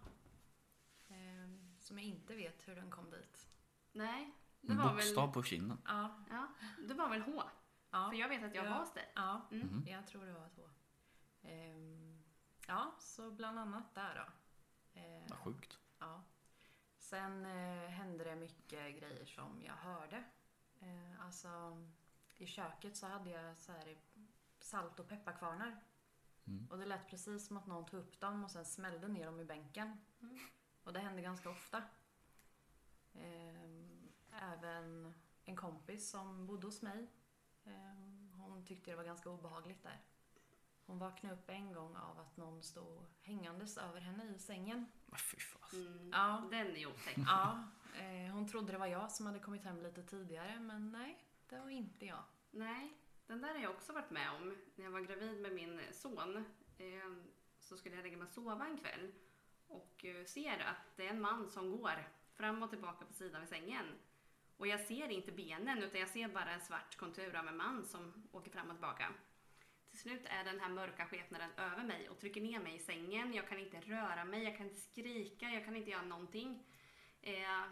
Eh, 1.08 1.50
som 1.80 2.00
jag 2.00 2.08
inte 2.08 2.36
vet 2.36 2.68
hur 2.68 2.76
den 2.76 2.90
kom 2.92 3.10
dit. 3.10 3.48
Nej, 3.92 4.32
det 4.62 4.72
En 4.72 4.78
var 4.78 4.94
bokstav 4.94 5.26
väl... 5.28 5.34
på 5.34 5.44
kinden. 5.44 5.78
Ja, 5.86 6.16
Ja, 6.30 6.48
det 6.88 6.94
var 6.94 7.10
väl 7.10 7.22
H. 7.22 7.44
ja. 7.92 8.10
För 8.10 8.18
jag 8.18 8.30
vet 8.30 8.44
att 8.44 8.56
jag 8.56 8.66
Ja. 8.66 8.70
var 8.70 8.80
hos 8.80 8.94
dig. 8.94 9.12
Ja, 9.16 9.42
Mm. 9.52 9.84
jag 9.88 10.08
tror 10.08 10.26
det 10.26 10.34
var 10.34 10.50
två. 10.50 10.70
Ehm, 11.42 12.24
ja, 12.68 12.96
så 13.00 13.32
bland 13.32 13.60
annat 13.60 13.96
där 13.96 14.16
då. 14.16 14.32
Eh, 15.02 15.24
Vad 15.30 15.38
sjukt. 15.40 15.80
ja. 16.00 16.24
Sen 16.98 17.46
eh, 17.46 17.90
hände 17.90 18.24
det 18.24 18.36
mycket 18.36 19.00
grejer 19.00 19.26
som 19.26 19.62
jag 19.62 19.74
hörde. 19.74 20.24
Eh, 20.80 21.26
alltså, 21.26 21.78
i 22.38 22.46
köket 22.48 22.98
så 22.98 23.08
hade 23.08 23.30
jag 23.30 23.58
så 23.58 23.72
här 23.72 23.98
salt 24.60 25.00
och 25.00 25.08
pepparkvarnar. 25.08 25.80
Mm. 26.48 26.68
Och 26.70 26.78
det 26.78 26.86
lät 26.86 27.10
precis 27.10 27.48
som 27.48 27.58
att 27.58 27.68
någon 27.68 27.86
tog 27.86 28.00
upp 28.00 28.20
dem 28.20 28.44
och 28.44 28.52
sen 28.52 28.66
smällde 28.66 29.08
ner 29.08 29.26
dem 29.26 29.40
i 29.40 29.46
bänken. 29.46 29.98
Och 30.84 30.94
det 30.94 31.00
hände 31.00 31.22
ganska 31.22 31.50
ofta. 31.50 31.84
Ehm, 33.14 34.12
även 34.42 35.14
en 35.46 35.56
kompis 35.56 36.10
som 36.10 36.48
bodde 36.48 36.68
hos 36.68 36.82
mig. 36.82 37.08
ehm, 37.66 38.32
hon 38.38 38.66
tyckte 38.66 38.92
det 38.92 38.98
var 38.98 39.04
ganska 39.04 39.30
obehagligt 39.30 39.84
där. 39.84 40.02
Hon 40.86 41.00
vaknade 41.00 41.36
upp 41.36 41.50
en 41.50 41.74
gång 41.74 41.96
av 41.96 42.20
att 42.20 42.38
någon 42.38 42.64
stod 42.64 43.06
hängandes 43.22 43.78
över 43.78 44.02
henne 44.02 44.36
i 44.36 44.40
sängen. 44.40 44.86
Men 45.06 45.20
Fy. 45.20 45.38
Mm. 45.74 46.10
Ja. 46.14 46.48
Den 46.52 46.76
är 46.76 46.86
otäck. 46.88 47.18
Ja, 47.18 47.64
eh, 48.00 48.34
hon 48.34 48.48
trodde 48.48 48.72
det 48.72 48.78
var 48.78 48.88
jag 48.88 49.12
som 49.12 49.26
hade 49.26 49.40
kommit 49.40 49.64
hem 49.64 49.82
lite 49.82 50.04
tidigare 50.04 50.60
men 50.60 50.92
nej, 50.92 51.24
det 51.50 51.60
var 51.60 51.70
inte 51.70 52.06
jag. 52.06 52.24
Nej, 52.52 52.98
den 53.28 53.42
där 53.42 53.54
har 53.54 53.62
jag 53.62 53.72
också 53.72 53.94
varit 53.94 54.10
med 54.10 54.30
om. 54.32 54.58
När 54.76 54.86
jag 54.86 54.92
var 54.92 55.00
gravid 55.00 55.42
med 55.42 55.54
min 55.54 55.82
son 55.92 56.46
eh, 56.78 57.12
så 57.60 57.78
skulle 57.78 57.96
jag 57.96 58.04
lägga 58.04 58.18
mig 58.18 58.26
och 58.26 58.34
sova 58.34 58.66
en 58.66 58.78
kväll. 58.78 59.12
och 59.68 60.06
eh, 60.06 60.26
ser 60.26 60.60
att 60.60 60.98
det 60.98 61.06
är 61.06 61.10
en 61.10 61.22
man 61.22 61.50
som 61.50 61.72
går 61.72 62.08
fram 62.34 62.64
och 62.64 62.70
tillbaka 62.70 63.06
på 63.06 63.14
sidan 63.14 63.42
vid 63.42 63.50
sängen. 63.50 63.86
Och 64.58 64.68
jag 64.68 64.80
ser 64.80 65.10
inte 65.10 65.32
benen 65.32 65.84
utan 65.84 66.00
jag 66.00 66.10
ser 66.10 66.28
bara 66.28 66.52
en 66.52 66.62
svart 66.62 66.96
kontur 66.98 67.36
av 67.36 67.48
en 67.48 67.58
man 67.58 67.86
som 67.86 68.28
åker 68.32 68.52
fram 68.52 68.68
och 68.68 68.76
tillbaka. 68.76 69.14
Till 69.90 70.00
slut 70.00 70.26
är 70.26 70.44
den 70.44 70.60
här 70.60 70.70
mörka 70.70 71.06
skepnaden 71.06 71.50
över 71.58 71.84
mig 71.84 72.10
och 72.10 72.20
trycker 72.20 72.42
ner 72.42 72.60
mig 72.60 72.76
i 72.76 72.80
sängen. 72.80 73.34
Jag 73.34 73.48
kan 73.48 73.60
inte 73.60 73.80
röra 73.80 74.26
mig, 74.26 74.44
jag 74.44 74.58
kan 74.58 74.66
inte 74.66 74.82
skrika, 74.82 75.46
jag 75.46 75.66
kan 75.66 75.76
inte 75.76 75.92
göra 75.92 76.02
någonting. 76.06 76.64
Eh, 77.22 77.66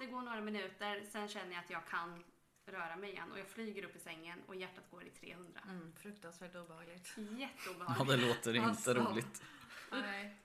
det 0.00 0.06
går 0.06 0.22
några 0.22 0.40
minuter, 0.40 1.04
sen 1.04 1.28
känner 1.28 1.52
jag 1.52 1.64
att 1.64 1.70
jag 1.70 1.86
kan 1.86 2.24
röra 2.68 2.96
mig 2.96 3.10
igen 3.10 3.32
och 3.32 3.38
jag 3.38 3.46
flyger 3.48 3.84
upp 3.84 3.96
i 3.96 3.98
sängen 3.98 4.38
och 4.46 4.54
hjärtat 4.56 4.90
går 4.90 5.04
i 5.04 5.10
300. 5.10 5.60
Mm, 5.68 5.92
fruktansvärt 5.96 6.54
obehagligt. 6.54 7.12
Ja, 7.16 7.22
Jätteobehagligt. 7.38 8.08
det 8.20 8.26
låter 8.28 8.54
inte 8.54 8.68
Alltså. 8.68 8.94
roligt. 8.94 9.42
Nej. 9.90 10.36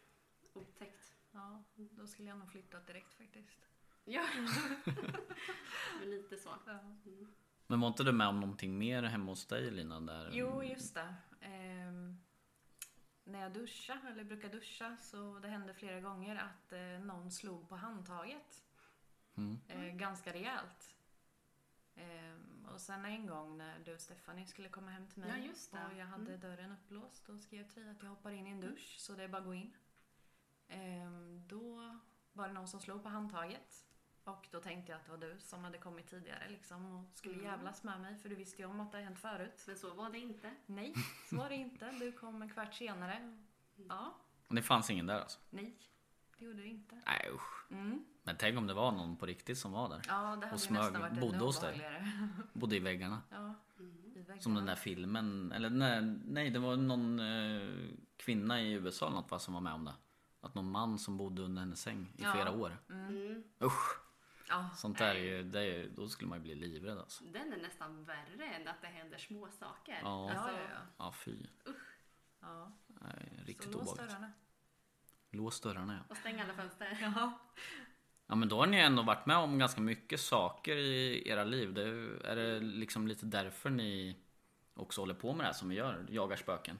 Otäckt. 0.53 1.13
Ja, 1.31 1.63
då 1.75 2.07
skulle 2.07 2.29
jag 2.29 2.37
nog 2.39 2.51
flyttat 2.51 2.87
direkt 2.87 3.13
faktiskt. 3.13 3.67
Ja. 4.05 4.23
Men 5.99 6.09
lite 6.09 6.37
så. 6.37 6.49
Men 7.67 7.79
var 7.79 7.87
inte 7.87 8.03
du 8.03 8.11
med 8.11 8.27
om 8.27 8.39
någonting 8.39 8.77
mer 8.77 9.03
hemma 9.03 9.31
hos 9.31 9.45
dig 9.45 9.71
Lina? 9.71 9.99
Där? 9.99 10.29
Jo, 10.33 10.63
just 10.63 10.93
det. 10.93 11.15
Ehm, 11.41 12.17
när 13.23 13.41
jag 13.41 13.53
duschar, 13.53 13.99
eller 14.11 14.23
brukar 14.23 14.49
duscha, 14.49 14.97
så 15.01 15.39
det 15.39 15.47
hände 15.47 15.73
flera 15.73 16.01
gånger 16.01 16.35
att 16.35 16.73
eh, 16.73 16.79
någon 17.05 17.31
slog 17.31 17.69
på 17.69 17.75
handtaget. 17.75 18.63
Mm. 19.37 19.59
Eh, 19.67 19.95
ganska 19.95 20.33
rejält. 20.33 20.95
Ehm, 21.97 22.65
och 22.73 22.81
sen 22.81 23.05
en 23.05 23.25
gång 23.27 23.57
när 23.57 23.79
du 23.79 23.93
och 23.93 24.01
Stephanie 24.01 24.45
skulle 24.45 24.69
komma 24.69 24.91
hem 24.91 25.07
till 25.07 25.19
mig 25.19 25.29
Ja, 25.29 25.47
just 25.47 25.71
det. 25.71 25.85
och 25.91 25.97
jag 25.97 26.05
hade 26.05 26.23
Mm. 26.35 26.39
dörren 26.39 26.71
upplåst 26.71 27.29
och 27.29 27.39
skrev 27.41 27.67
till 27.69 27.81
dig 27.83 27.91
att 27.91 28.03
jag 28.03 28.09
hoppar 28.09 28.31
in 28.31 28.47
i 28.47 28.49
en 28.49 28.61
dusch 28.61 28.95
så 28.99 29.13
det 29.13 29.23
är 29.23 29.27
bara 29.27 29.37
att 29.37 29.45
gå 29.45 29.53
in. 29.53 29.73
Ehm, 30.67 31.47
då 31.47 31.97
var 32.33 32.47
det 32.47 32.53
någon 32.53 32.67
som 32.67 32.79
slog 32.79 33.03
på 33.03 33.09
handtaget. 33.09 33.83
Och 34.23 34.47
då 34.51 34.59
tänkte 34.61 34.91
jag 34.91 34.99
att 34.99 35.05
det 35.05 35.11
var 35.11 35.17
du 35.17 35.39
som 35.39 35.63
hade 35.63 35.77
kommit 35.77 36.07
tidigare 36.07 36.49
liksom 36.49 36.85
och 36.95 37.17
skulle 37.17 37.33
Mm. 37.33 37.45
jävlas 37.45 37.83
med 37.83 38.01
mig 38.01 38.15
för 38.17 38.29
du 38.29 38.35
visste 38.35 38.61
ju 38.61 38.67
om 38.67 38.79
att 38.79 38.91
det 38.91 38.97
hade 38.97 39.05
hänt 39.05 39.19
förut. 39.19 39.63
Men 39.67 39.77
så 39.77 39.93
var 39.93 40.09
det 40.09 40.19
inte. 40.19 40.55
Nej, 40.65 40.93
så 41.29 41.35
var 41.37 41.49
det 41.49 41.55
inte. 41.55 41.91
Du 41.91 42.11
kom 42.11 42.41
en 42.41 42.49
kvart 42.49 42.73
senare. 42.73 43.37
Ja, 43.75 44.15
Det 44.47 44.61
fanns 44.61 44.89
ingen 44.89 45.05
där 45.05 45.19
alltså? 45.19 45.39
nej. 45.49 45.77
Det 46.39 46.45
gjorde 46.45 46.61
det 46.61 46.67
inte. 46.67 46.95
Nej 47.05 47.29
usch. 47.33 47.71
Mm. 47.71 48.05
Men 48.23 48.35
tänk 48.39 48.57
om 48.57 48.67
det 48.67 48.73
var 48.73 48.91
någon 48.91 49.17
på 49.17 49.25
riktigt 49.25 49.57
som 49.57 49.71
var 49.71 49.89
där. 49.89 50.01
Ja, 50.07 50.13
det 50.13 50.27
hade 50.45 50.51
Och 50.51 50.59
smög, 50.59 50.81
nästan 50.81 51.01
varit 51.01 51.19
bodde 51.19 51.37
hos 51.37 51.59
dig. 51.59 52.03
Bodde 52.53 52.75
i 52.75 52.79
väggarna. 52.79 53.21
Ja, 53.29 53.53
Mm. 53.79 54.05
i 54.15 54.19
väggarna. 54.19 54.41
Som 54.41 54.55
den 54.55 54.65
där 54.65 54.75
filmen, 54.75 55.51
eller 55.51 55.69
nej, 55.69 56.01
nej 56.25 56.49
det 56.49 56.59
var 56.59 56.75
någon 56.77 57.19
eh, 57.19 57.69
kvinna 58.17 58.61
i 58.61 58.71
USA 58.71 59.05
eller 59.07 59.15
något 59.15 59.31
va, 59.31 59.39
som 59.39 59.53
var 59.53 59.61
med 59.61 59.73
om 59.73 59.85
det. 59.85 59.93
Att 60.41 60.55
någon 60.55 60.71
man 60.71 60.99
som 60.99 61.17
bodde 61.17 61.41
under 61.41 61.59
hennes 61.61 61.81
säng 61.81 62.13
i 62.17 62.23
Ja. 62.23 62.31
flera 62.33 62.51
år. 62.51 62.77
Mm. 62.89 63.43
Usch! 63.61 63.99
Ja, 64.49 64.69
Sånt 64.75 64.97
där 64.97 65.15
är 65.15 65.19
ju, 65.19 65.43
det 65.43 65.61
är, 65.61 65.89
då 65.89 66.07
skulle 66.09 66.29
man 66.29 66.37
ju 66.37 66.43
bli 66.43 66.55
livrädd 66.55 66.97
alltså. 66.97 67.23
Den 67.23 67.53
är 67.53 67.57
nästan 67.57 68.03
värre 68.03 68.45
än 68.45 68.67
att 68.67 68.81
det 68.81 68.87
händer 68.87 69.17
små 69.17 69.49
saker. 69.51 69.99
Ja. 70.03 70.31
Alltså, 70.31 70.51
ja. 70.51 70.57
ja. 70.73 70.79
Ja 70.97 71.11
fy. 71.11 71.35
ja. 72.41 72.71
Nej, 72.87 73.43
riktigt 73.45 73.75
obehagligt. 73.75 74.15
Lås 75.31 75.61
dörrarna 75.61 75.93
ja. 75.93 76.05
Och 76.09 76.17
stäng 76.17 76.41
alla 76.41 76.53
fönster. 76.53 76.97
Ja. 77.15 77.39
Ja 78.29 78.35
men 78.35 78.49
då 78.49 78.59
har 78.59 78.67
ni 78.67 78.77
ändå 78.77 79.03
varit 79.03 79.25
med 79.25 79.37
om 79.37 79.59
ganska 79.59 79.81
mycket 79.81 80.19
saker 80.19 80.75
i 80.75 81.27
era 81.29 81.43
liv. 81.43 81.73
Det, 81.73 81.81
är 82.23 82.35
det 82.35 82.59
liksom 82.59 83.07
lite 83.07 83.25
därför 83.25 83.69
ni 83.69 84.17
också 84.73 85.01
håller 85.01 85.13
på 85.13 85.33
med 85.33 85.39
det 85.39 85.45
här 85.45 85.53
som 85.53 85.69
vi 85.69 85.75
gör? 85.75 86.05
Jagar 86.09 86.35
spöken? 86.35 86.79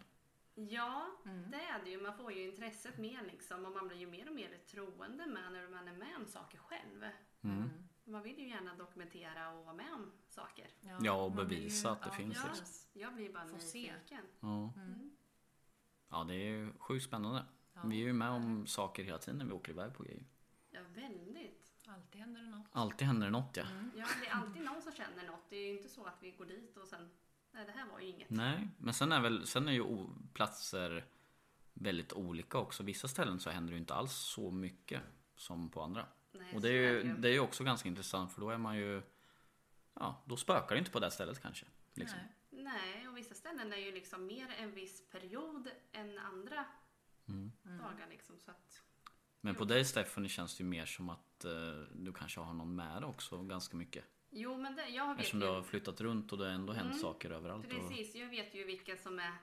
Ja, 0.56 1.08
det 1.24 1.62
är 1.62 1.84
det 1.84 1.90
ju. 1.90 2.02
Man 2.02 2.18
får 2.18 2.32
ju 2.32 2.44
intresset 2.44 2.98
mer 2.98 3.22
liksom 3.32 3.66
och 3.66 3.72
man 3.72 3.88
blir 3.88 3.98
ju 3.98 4.08
mer 4.08 4.28
och 4.30 4.36
mer 4.36 4.58
troende 4.72 5.26
med 5.26 5.52
när 5.52 5.70
man 5.70 5.88
är 5.88 5.94
med 5.94 6.16
om 6.18 6.26
saker 6.26 6.58
själv. 6.58 7.04
Mm. 7.42 7.70
Man 8.04 8.24
vill 8.24 8.40
ju 8.40 8.48
gärna 8.48 8.76
dokumentera 8.76 9.50
och 9.50 9.66
vara 9.66 9.76
med 9.76 9.94
om 9.94 10.12
saker. 10.28 10.68
Ja, 11.02 11.14
och 11.14 11.32
man 11.32 11.48
blir 11.48 11.58
bevisa 11.58 11.92
att 11.92 12.04
det 12.04 12.12
finns, 12.12 12.38
Ja, 12.38 12.50
liksom. 12.50 12.66
Jag 12.94 13.14
blir 13.14 13.34
bara 13.34 13.44
nyfiken. 13.44 14.26
Ja. 14.40 14.74
ja 16.10 16.24
det 16.24 16.34
är 16.34 16.50
ju 16.50 16.74
sjukt 16.80 17.06
spännande. 17.06 17.46
Vi 17.86 18.02
är 18.02 18.06
ju 18.06 18.14
med 18.14 18.30
om 18.30 18.68
saker 18.68 19.04
hela 19.04 19.18
tiden 19.18 19.38
när 19.38 19.46
vi 19.46 19.52
åker 19.52 19.72
iväg 19.72 19.94
på 19.94 20.04
grejer. 20.04 20.26
Ja, 20.70 20.80
väldigt. 20.96 21.74
Alltid 21.88 22.22
händer 22.22 22.42
det 22.42 22.48
något. 22.50 22.68
Alltid 22.72 23.08
händer 23.08 23.28
det 23.28 23.32
något 23.32 23.58
ja. 23.58 23.64
Ja, 23.96 24.06
det 24.22 24.28
är 24.28 24.34
alltid 24.34 24.64
någon 24.64 24.82
som 24.82 24.92
känner 24.92 25.28
något. 25.28 25.50
Det 25.50 25.56
är 25.56 25.68
ju 25.68 25.78
inte 25.78 25.90
så 25.90 26.06
att 26.06 26.18
vi 26.22 26.32
går 26.32 26.46
dit 26.46 26.78
och 26.78 26.88
sen, 26.88 27.10
nej 27.52 27.66
det 27.66 27.72
här 27.72 27.88
var 27.92 28.00
ju 28.00 28.08
inget. 28.08 28.30
Nej, 28.30 28.68
men 28.78 28.94
sen 28.94 29.12
är, 29.12 29.22
väl, 29.22 29.48
sen 29.48 29.68
är 29.68 29.72
ju 29.72 30.08
platser 30.34 31.06
väldigt 31.74 32.14
olika 32.14 32.58
också. 32.58 32.84
Vissa 32.84 33.08
ställen 33.08 33.40
så 33.40 33.50
händer 33.50 33.72
det 33.72 33.76
ju 33.76 33.80
inte 33.80 33.94
alls 33.94 34.14
så 34.14 34.52
mycket 34.52 35.02
som 35.36 35.70
på 35.70 35.82
andra. 35.82 36.06
Nej, 36.32 36.56
Och 36.56 36.62
det 36.62 36.70
är, 36.70 36.72
så 36.72 36.78
ju, 36.78 37.00
är 37.00 37.04
det 37.04 37.10
ju. 37.10 37.18
det 37.18 37.28
är 37.30 37.34
ju 37.34 37.40
också 37.40 37.64
ganska 37.64 37.90
intressant 37.90 38.32
för 38.32 38.42
då 38.42 38.50
är 38.50 38.58
man 38.58 38.78
ju 38.78 39.02
Ja, 40.00 40.24
då 40.26 40.38
spökar 40.38 40.76
det 40.76 40.80
inte 40.80 40.92
på 40.92 41.00
det 41.00 41.12
stället 41.12 41.42
kanske. 41.42 41.66
Liksom. 41.94 42.20
Nej. 42.20 42.64
Nej, 42.64 43.08
och 43.08 43.18
vissa 43.18 43.36
ställen 43.36 43.74
är 43.74 43.78
ju 43.78 43.92
liksom 43.92 44.26
mer 44.26 44.56
en 44.60 44.72
viss 44.72 45.10
period 45.10 45.70
än 45.92 46.18
andra 46.18 46.66
Mm. 47.28 47.52
dagar 47.66 48.08
liksom. 48.10 48.40
Så 48.40 48.52
att, 48.52 48.84
Men 49.42 49.56
på 49.56 49.66
dig 49.66 49.86
Stephanie 49.86 50.30
känns 50.30 50.58
det 50.58 50.64
ju 50.64 50.70
mer 50.70 50.86
som 50.86 51.10
att 51.10 51.46
eh, 51.46 51.52
du 51.94 52.14
kanske 52.14 52.40
har 52.40 52.54
någon 52.54 52.76
med 52.76 53.02
dig 53.02 53.10
också 53.10 53.44
ganska 53.44 53.78
mycket. 53.78 54.06
jo, 54.30 54.58
men 54.58 54.76
det, 54.76 54.88
jag 54.90 55.08
vet 55.08 55.18
Eftersom 55.20 55.40
ju... 55.40 55.46
du 55.46 55.52
har 55.52 55.64
flyttat 55.64 56.02
runt 56.02 56.32
och 56.32 56.38
det 56.38 56.46
har 56.46 56.52
ändå 56.52 56.74
hänt 56.74 56.86
Mm. 56.92 57.00
saker 57.00 57.30
överallt. 57.32 57.66
Och, 57.66 57.72
Precis, 57.72 58.16
jag 58.16 58.28
vet 58.30 58.56
ju 58.56 58.64
vilka 58.64 58.98
som 58.98 59.20
är 59.20 59.34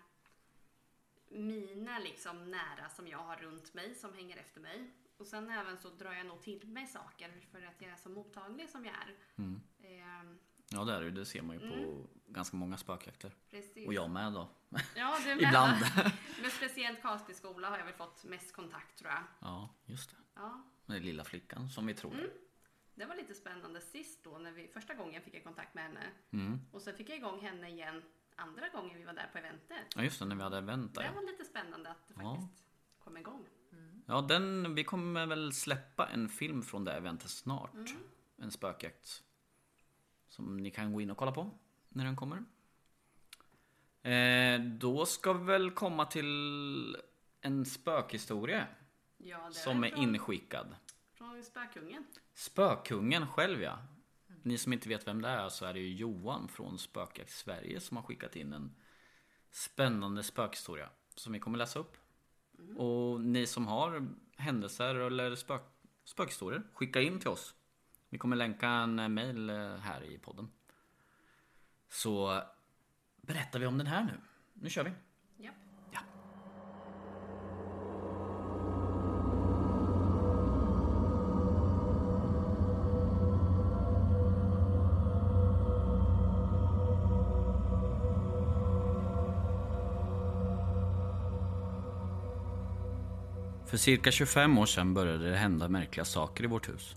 mina 1.28 1.98
liksom 1.98 2.50
nära 2.50 2.88
som 2.88 3.08
jag 3.08 3.18
har 3.18 3.36
runt 3.36 3.74
mig 3.74 3.94
som 3.94 4.14
hänger 4.14 4.36
efter 4.36 4.60
mig. 4.60 4.90
Och 5.16 5.26
sen 5.26 5.50
även 5.50 5.78
så 5.78 5.88
drar 5.90 6.12
jag 6.12 6.26
nog 6.26 6.42
till 6.42 6.68
mig 6.68 6.86
saker 6.86 7.40
för 7.52 7.62
att 7.62 7.80
jag 7.80 7.90
är 7.90 7.96
så 7.96 8.08
mottaglig 8.08 8.70
som 8.70 8.84
jag 8.84 8.94
är. 8.94 9.14
Mm. 9.36 9.60
Ehm, 9.82 10.38
ja 10.74 10.84
det 10.84 10.92
är 10.92 11.00
det 11.00 11.10
det 11.10 11.24
ser 11.24 11.42
man 11.42 11.60
ju 11.60 11.68
på 11.70 12.06
ganska 12.26 12.56
många 12.56 12.76
spökjakter. 12.76 13.32
precis. 13.50 13.86
Och 13.86 13.94
jag 13.94 14.10
med 14.10 14.32
då. 14.32 14.48
Ja, 14.96 15.16
du 15.24 15.28
med. 15.34 15.42
Ibland. 15.42 15.76
Men 16.42 16.50
speciellt 16.50 17.02
Karlsbyskola 17.02 17.70
har 17.70 17.78
jag 17.78 17.84
väl 17.84 17.94
fått 17.94 18.24
mest 18.24 18.52
kontakt 18.52 18.98
tror 18.98 19.10
jag. 19.10 19.22
Ja, 19.40 19.68
just 19.86 20.10
det. 20.10 20.16
Ja, 20.34 20.62
Den 20.86 21.02
lilla 21.02 21.24
flickan 21.24 21.70
som 21.70 21.86
vi 21.86 21.94
tror. 21.94 22.14
Mm. 22.14 22.30
det 22.94 23.04
var 23.06 23.14
lite 23.16 23.34
spännande 23.34 23.80
sist 23.80 24.24
då 24.24 24.38
när 24.38 24.52
vi 24.52 24.68
första 24.68 24.94
gången 24.94 25.22
fick 25.22 25.34
jag 25.34 25.44
kontakt 25.44 25.74
med 25.74 25.84
henne. 25.84 26.06
Mm. 26.32 26.60
Och 26.72 26.82
sen 26.82 26.94
fick 26.96 27.08
jag 27.08 27.16
igång 27.16 27.40
henne 27.40 27.68
igen 27.68 28.02
andra 28.36 28.68
gången 28.68 28.98
vi 28.98 29.04
var 29.04 29.12
där 29.12 29.28
på 29.32 29.38
eventet. 29.38 29.86
Ja 29.96 30.02
just 30.02 30.18
det, 30.18 30.24
när 30.24 30.36
vi 30.36 30.42
hade 30.42 30.58
event 30.58 30.94
Det 30.94 31.00
där. 31.02 31.12
var 31.12 31.22
lite 31.22 31.44
spännande 31.44 31.90
att 31.90 32.08
det 32.08 32.14
Ja. 32.18 32.34
faktiskt 32.36 32.64
kom 33.04 33.16
igång. 33.16 33.46
Ja, 34.06 34.20
den, 34.20 34.74
vi 34.74 34.84
kommer 34.84 35.26
väl 35.26 35.52
släppa 35.52 36.06
en 36.08 36.28
film 36.28 36.62
från 36.62 36.84
det 36.84 36.92
eventet 36.92 37.30
snart. 37.30 37.74
Mm. 37.74 37.86
En 38.38 38.50
spökjakt. 38.50 39.22
Som 40.34 40.56
ni 40.56 40.70
kan 40.70 40.92
gå 40.92 41.00
in 41.00 41.10
och 41.10 41.16
kolla 41.16 41.32
på 41.32 41.50
när 41.88 42.04
den 42.04 42.16
kommer. 42.16 42.44
Eh, 44.02 44.60
då 44.60 45.06
ska 45.06 45.32
vi 45.32 45.44
väl 45.44 45.70
komma 45.70 46.06
till 46.06 46.96
en 47.40 47.64
spökhistoria 47.64 48.66
Ja, 49.16 49.50
som 49.52 49.84
är 49.84 49.88
från, 49.90 50.02
inskickad. 50.02 50.76
från 51.12 51.42
Spökungen. 51.42 52.06
Spökungen 52.34 53.26
själv 53.26 53.62
ja. 53.62 53.78
Ni 54.42 54.58
som 54.58 54.72
inte 54.72 54.88
vet 54.88 55.06
vem 55.06 55.22
det 55.22 55.28
är 55.28 55.48
så 55.48 55.64
är 55.64 55.74
det 55.74 55.80
ju 55.80 55.94
Johan 55.94 56.48
från 56.48 56.78
Spökjakt 56.78 57.30
Sverige 57.30 57.80
som 57.80 57.96
har 57.96 58.04
skickat 58.04 58.36
in 58.36 58.52
en 58.52 58.74
spännande 59.50 60.22
spökhistoria 60.22 60.88
som 61.14 61.32
vi 61.32 61.38
kommer 61.38 61.58
läsa 61.58 61.78
upp. 61.78 61.96
Och 62.76 63.20
ni 63.20 63.46
som 63.46 63.66
har 63.66 64.08
händelser 64.36 64.94
eller 64.94 65.34
spök, 65.34 65.62
spökhistorier, 66.04 66.62
skicka 66.72 67.00
in 67.00 67.18
till 67.20 67.28
oss. 67.28 67.54
Vi 68.14 68.18
kommer 68.18 68.36
länka 68.36 68.68
en 68.68 69.14
mail 69.14 69.50
eh, 69.50 69.76
här 69.76 70.04
i 70.04 70.18
podden. 70.18 70.48
Så 71.88 72.42
berättar 73.22 73.58
vi 73.58 73.66
om 73.66 73.78
den 73.78 73.86
här 73.86 74.04
nu. 74.04 74.12
Nu 74.52 74.70
kör 74.70 74.84
vi. 74.84 74.90
Ja. 75.36 75.50
Ja. 75.92 76.00
För 93.66 93.76
cirka 93.76 94.10
25 94.10 94.58
år 94.58 94.66
sedan 94.66 94.94
började 94.94 95.30
det 95.30 95.36
hända 95.36 95.68
märkliga 95.68 96.04
saker 96.04 96.44
i 96.44 96.46
vårt 96.46 96.68
hus. 96.68 96.96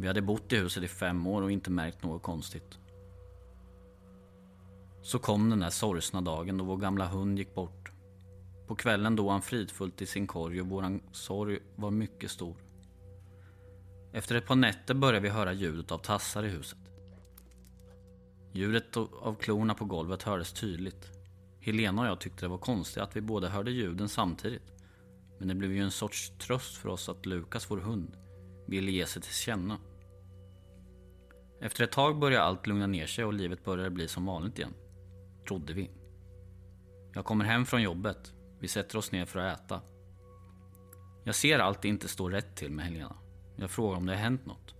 Vi 0.00 0.06
hade 0.06 0.22
bott 0.22 0.52
i 0.52 0.56
huset 0.56 0.82
i 0.82 0.88
fem 0.88 1.26
år 1.26 1.42
och 1.42 1.52
inte 1.52 1.70
märkt 1.70 2.02
något 2.02 2.22
konstigt. 2.22 2.78
Så 5.02 5.18
kom 5.18 5.50
den 5.50 5.60
där 5.60 5.70
sorgsna 5.70 6.20
dagen 6.20 6.58
då 6.58 6.64
vår 6.64 6.76
gamla 6.76 7.06
hund 7.06 7.38
gick 7.38 7.54
bort. 7.54 7.90
På 8.66 8.74
kvällen 8.74 9.16
då 9.16 9.30
han 9.30 9.42
fridfullt 9.42 10.02
i 10.02 10.06
sin 10.06 10.26
korg 10.26 10.60
och 10.60 10.66
våran 10.66 11.00
sorg 11.12 11.58
var 11.76 11.90
mycket 11.90 12.30
stor. 12.30 12.56
Efter 14.12 14.34
ett 14.34 14.46
par 14.46 14.56
nätter 14.56 14.94
började 14.94 15.20
vi 15.20 15.28
höra 15.28 15.52
ljudet 15.52 15.92
av 15.92 15.98
tassar 15.98 16.44
i 16.44 16.48
huset. 16.48 16.78
Ljudet 18.52 18.96
av 18.96 19.34
klorna 19.34 19.74
på 19.74 19.84
golvet 19.84 20.22
hördes 20.22 20.52
tydligt. 20.52 21.08
Helena 21.60 22.02
och 22.02 22.08
jag 22.08 22.20
tyckte 22.20 22.44
det 22.44 22.48
var 22.48 22.58
konstigt 22.58 23.02
att 23.02 23.16
vi 23.16 23.20
båda 23.20 23.48
hörde 23.48 23.70
ljuden 23.70 24.08
samtidigt. 24.08 24.72
Men 25.38 25.48
det 25.48 25.54
blev 25.54 25.72
ju 25.72 25.82
en 25.82 25.90
sorts 25.90 26.32
tröst 26.38 26.76
för 26.76 26.88
oss 26.88 27.08
att 27.08 27.26
Lukas, 27.26 27.70
vår 27.70 27.78
hund, 27.78 28.16
ville 28.66 28.90
ge 28.90 29.06
sig 29.06 29.22
till 29.22 29.34
känna. 29.34 29.78
Efter 31.60 31.84
ett 31.84 31.92
tag 31.92 32.18
började 32.18 32.44
allt 32.44 32.66
lugna 32.66 32.86
ner 32.86 33.06
sig 33.06 33.24
och 33.24 33.32
livet 33.32 33.64
började 33.64 33.90
bli 33.90 34.08
som 34.08 34.26
vanligt 34.26 34.58
igen. 34.58 34.74
Trodde 35.48 35.72
vi. 35.72 35.90
Jag 37.14 37.24
kommer 37.24 37.44
hem 37.44 37.66
från 37.66 37.82
jobbet. 37.82 38.32
Vi 38.58 38.68
sätter 38.68 38.98
oss 38.98 39.12
ner 39.12 39.24
för 39.24 39.38
att 39.38 39.60
äta. 39.60 39.80
Jag 41.24 41.34
ser 41.34 41.58
allt 41.58 41.84
inte 41.84 42.08
står 42.08 42.30
rätt 42.30 42.56
till 42.56 42.70
med 42.70 42.84
Helena. 42.84 43.16
Jag 43.56 43.70
frågar 43.70 43.96
om 43.96 44.06
det 44.06 44.12
har 44.12 44.20
hänt 44.20 44.46
något. 44.46 44.74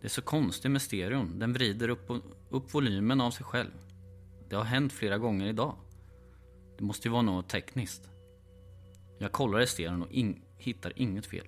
Det 0.00 0.06
är 0.06 0.08
så 0.10 0.22
konstigt 0.22 0.70
med 0.70 0.82
stereon. 0.82 1.38
Den 1.38 1.52
vrider 1.52 1.88
upp, 1.88 2.10
upp 2.50 2.74
volymen 2.74 3.20
av 3.20 3.30
sig 3.30 3.46
själv. 3.46 3.70
Det 4.48 4.56
har 4.56 4.64
hänt 4.64 4.92
flera 4.92 5.18
gånger 5.18 5.46
idag. 5.46 5.74
Det 6.78 6.84
måste 6.84 7.08
ju 7.08 7.12
vara 7.12 7.22
något 7.22 7.48
tekniskt. 7.48 8.10
Jag 9.18 9.32
kollar 9.32 9.60
i 9.60 9.66
stereon 9.66 10.02
och 10.02 10.12
in, 10.12 10.42
hittar 10.58 10.92
inget 10.96 11.26
fel. 11.26 11.46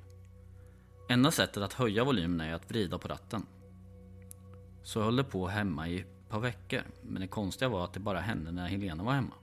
Enda 1.08 1.30
sättet 1.30 1.62
att 1.62 1.72
höja 1.72 2.04
volymen 2.04 2.40
är 2.40 2.54
att 2.54 2.70
vrida 2.70 2.98
på 2.98 3.08
ratten. 3.08 3.46
Så 4.88 4.98
jag 4.98 5.04
höll 5.04 5.16
det 5.16 5.24
på 5.24 5.48
hemma 5.48 5.88
i 5.88 6.00
ett 6.00 6.28
par 6.28 6.40
veckor. 6.40 6.82
Men 7.02 7.20
det 7.20 7.28
konstiga 7.28 7.68
var 7.68 7.84
att 7.84 7.92
det 7.92 8.00
bara 8.00 8.20
hände 8.20 8.52
när 8.52 8.68
Helena 8.68 9.04
var 9.04 9.12
hemma. 9.12 9.34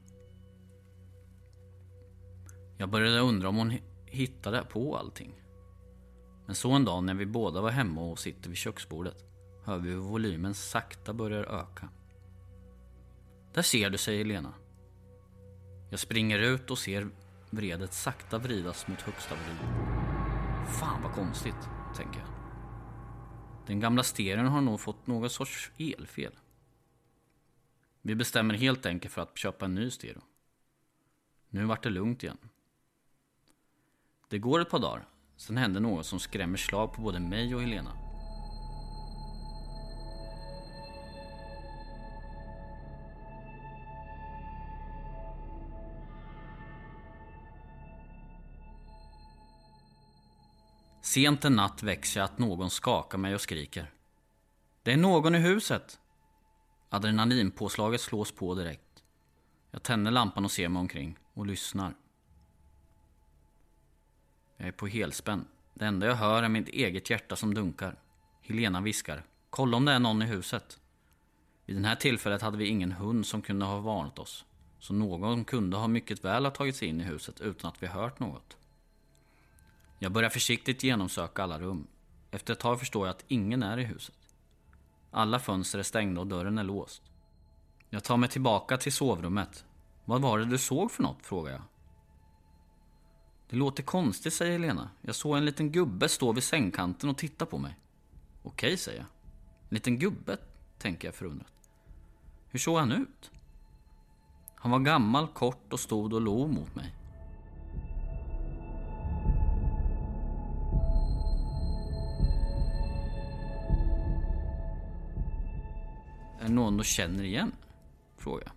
Jag 2.78 2.90
började 2.90 3.20
undra 3.20 3.50
om 3.50 3.56
hon 3.56 3.74
hittade 4.06 4.64
på 4.70 4.98
allting. 4.98 5.42
Men 6.46 6.56
så 6.56 6.72
en 6.72 6.86
dag 6.86 7.04
när 7.04 7.14
vi 7.14 7.26
båda 7.26 7.62
var 7.62 7.70
hemma 7.70 8.02
och 8.02 8.20
sitter 8.20 8.50
vid 8.50 8.58
köksbordet 8.58 9.26
hör 9.64 9.78
vi 9.78 9.90
hur 9.90 9.98
volymen 9.98 10.54
sakta 10.54 11.14
börjar 11.14 11.44
öka. 11.44 11.90
Där 13.54 13.62
ser 13.62 13.90
du, 13.90 13.98
säger 13.98 14.26
Helena. 14.26 14.54
Jag 15.90 16.00
springer 16.00 16.40
ut 16.40 16.72
och 16.72 16.78
ser 16.78 17.10
vredet 17.50 17.94
sakta 17.94 18.38
vridas 18.38 18.88
mot 18.88 19.02
högsta 19.02 19.36
volym. 19.36 19.76
Fan 20.68 21.02
vad 21.04 21.12
konstigt, 21.12 21.70
tänker 21.96 22.20
jag. 22.20 22.45
Den 23.66 23.80
gamla 23.80 24.04
stereon 24.04 24.48
har 24.48 24.62
nog 24.62 24.80
fått 24.80 25.08
någon 25.08 25.30
sorts 25.30 25.72
elfel. 25.78 26.32
Vi 28.02 28.16
bestämmer 28.16 28.54
helt 28.54 28.86
enkelt 28.86 29.14
för 29.14 29.22
att 29.22 29.38
köpa 29.38 29.66
en 29.66 29.76
ny 29.76 29.92
stereo. 29.92 30.22
Nu 31.50 31.66
vart 31.66 31.84
det 31.84 31.90
lugnt 31.90 32.24
igen. 32.24 32.38
Det 34.30 34.40
går 34.40 34.60
ett 34.60 34.70
par 34.70 34.80
dagar, 34.80 35.08
sen 35.36 35.58
händer 35.58 35.82
något 35.82 36.06
som 36.06 36.20
skrämmer 36.20 36.58
slag 36.58 36.94
på 36.94 37.02
både 37.02 37.20
mig 37.20 37.56
och 37.56 37.62
Helena. 37.62 38.05
Sent 51.16 51.46
en 51.46 51.56
natt 51.56 51.84
växer 51.84 52.20
jag 52.20 52.26
att 52.26 52.40
någon 52.40 52.70
skakar 52.70 53.18
mig 53.18 53.36
och 53.36 53.42
skriker. 53.42 53.92
Det 54.84 54.92
är 54.92 54.98
någon 54.98 55.36
i 55.36 55.40
huset! 55.40 56.00
Adrenalinpåslaget 56.90 58.02
slås 58.02 58.32
på 58.32 58.56
direkt. 58.56 59.04
Jag 59.72 59.84
tänder 59.84 60.12
lampan 60.12 60.46
och 60.46 60.52
ser 60.52 60.70
mig 60.70 60.80
omkring 60.80 61.18
och 61.34 61.46
lyssnar. 61.46 61.96
Jag 64.58 64.68
är 64.68 64.72
på 64.72 64.88
helspänn. 64.88 65.48
Det 65.74 65.86
enda 65.86 66.08
jag 66.08 66.16
hör 66.16 66.44
är 66.44 66.50
mitt 66.50 66.70
eget 66.70 67.10
hjärta 67.10 67.36
som 67.36 67.54
dunkar. 67.54 68.00
Helena 68.42 68.82
viskar. 68.82 69.24
Kolla 69.50 69.78
om 69.78 69.86
det 69.86 69.92
är 69.92 70.00
någon 70.00 70.22
i 70.22 70.26
huset. 70.26 70.80
Vid 71.66 71.82
det 71.82 71.88
här 71.88 71.96
tillfället 71.96 72.42
hade 72.42 72.58
vi 72.58 72.68
ingen 72.68 72.92
hund 72.92 73.26
som 73.26 73.42
kunde 73.42 73.66
ha 73.66 73.80
varnat 73.80 74.20
oss. 74.20 74.46
Så 74.80 74.94
någon 74.94 75.46
kunde 75.46 75.78
ha 75.78 75.88
mycket 75.88 76.26
väl 76.26 76.46
ha 76.46 76.52
tagit 76.52 76.76
sig 76.76 76.88
in 76.88 77.02
i 77.02 77.04
huset 77.04 77.42
utan 77.42 77.72
att 77.72 77.84
vi 77.84 77.88
hört 77.88 78.20
något. 78.20 78.58
Jag 80.00 80.12
börjar 80.12 80.30
försiktigt 80.30 80.84
genomsöka 80.84 81.44
alla 81.44 81.60
rum. 81.60 81.88
Efter 82.32 82.54
ett 82.54 82.60
tag 82.60 82.80
förstår 82.80 83.08
jag 83.08 83.16
att 83.16 83.26
ingen 83.28 83.64
är 83.64 83.78
i 83.78 83.84
huset. 83.84 84.16
Alla 85.12 85.40
fönster 85.40 85.80
är 85.80 85.84
stängda 85.84 86.22
och 86.22 86.28
dörren 86.28 86.58
är 86.58 86.64
låst. 86.64 87.02
Jag 87.90 88.04
tar 88.04 88.18
mig 88.18 88.30
tillbaka 88.30 88.78
till 88.78 88.94
sovrummet. 88.94 89.66
Vad 90.06 90.22
var 90.22 90.40
det 90.40 90.46
du 90.46 90.58
såg 90.58 90.92
för 90.92 91.04
något? 91.04 91.26
frågar 91.26 91.52
jag. 91.52 91.62
Det 93.50 93.56
låter 93.56 93.84
konstigt, 93.84 94.34
säger 94.34 94.60
Lena. 94.60 94.90
Jag 95.02 95.16
såg 95.16 95.38
en 95.38 95.46
liten 95.46 95.72
gubbe 95.72 96.10
stå 96.10 96.32
vid 96.32 96.44
sängkanten 96.44 97.10
och 97.10 97.18
titta 97.18 97.46
på 97.46 97.58
mig. 97.58 97.80
Okej, 98.44 98.78
säger 98.78 98.98
jag. 99.00 99.08
En 99.70 99.76
liten 99.76 100.00
gubbe, 100.00 100.38
tänker 100.78 101.08
jag 101.08 101.16
förundrat. 101.16 101.54
Hur 102.50 102.60
såg 102.60 102.78
han 102.78 102.92
ut? 102.92 103.32
Han 104.56 104.72
var 104.72 104.80
gammal, 104.80 105.28
kort 105.28 105.74
och 105.74 105.80
stod 105.80 106.14
och 106.14 106.22
log 106.22 106.50
mot 106.50 106.76
mig. 106.76 106.95
Någon 116.56 116.78
du 116.78 116.84
känner 116.84 117.24
igen? 117.24 117.52
Frågar 118.18 118.44
jag. 118.46 118.54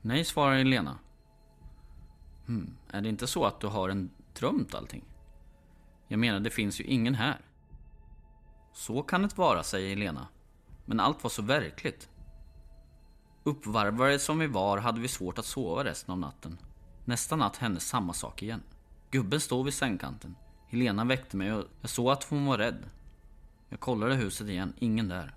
Nej, 0.00 0.24
svarar 0.24 0.56
Helena. 0.56 0.98
Hmm, 2.46 2.76
är 2.90 3.00
det 3.00 3.08
inte 3.08 3.26
så 3.26 3.44
att 3.44 3.60
du 3.60 3.66
har 3.66 3.88
en 3.88 4.10
drömt 4.38 4.74
allting? 4.74 5.04
Jag 6.08 6.18
menar, 6.18 6.40
det 6.40 6.50
finns 6.50 6.80
ju 6.80 6.84
ingen 6.84 7.14
här. 7.14 7.40
Så 8.72 9.02
kan 9.02 9.22
det 9.22 9.38
vara, 9.38 9.62
säger 9.62 9.88
Helena. 9.88 10.28
Men 10.84 11.00
allt 11.00 11.22
var 11.22 11.30
så 11.30 11.42
verkligt. 11.42 12.08
Uppvarvade 13.44 14.18
som 14.18 14.38
vi 14.38 14.46
var 14.46 14.78
hade 14.78 15.00
vi 15.00 15.08
svårt 15.08 15.38
att 15.38 15.44
sova 15.44 15.84
resten 15.84 16.12
av 16.12 16.18
natten. 16.18 16.58
Nästa 17.04 17.36
natt 17.36 17.56
hände 17.56 17.80
samma 17.80 18.12
sak 18.12 18.42
igen. 18.42 18.62
Gubben 19.10 19.40
stod 19.40 19.64
vid 19.64 19.74
sängkanten. 19.74 20.36
Helena 20.68 21.04
väckte 21.04 21.36
mig 21.36 21.52
och 21.52 21.64
jag 21.80 21.90
såg 21.90 22.10
att 22.10 22.24
hon 22.24 22.46
var 22.46 22.58
rädd. 22.58 22.84
Jag 23.68 23.80
kollade 23.80 24.14
huset 24.14 24.48
igen, 24.48 24.72
ingen 24.78 25.08
där. 25.08 25.34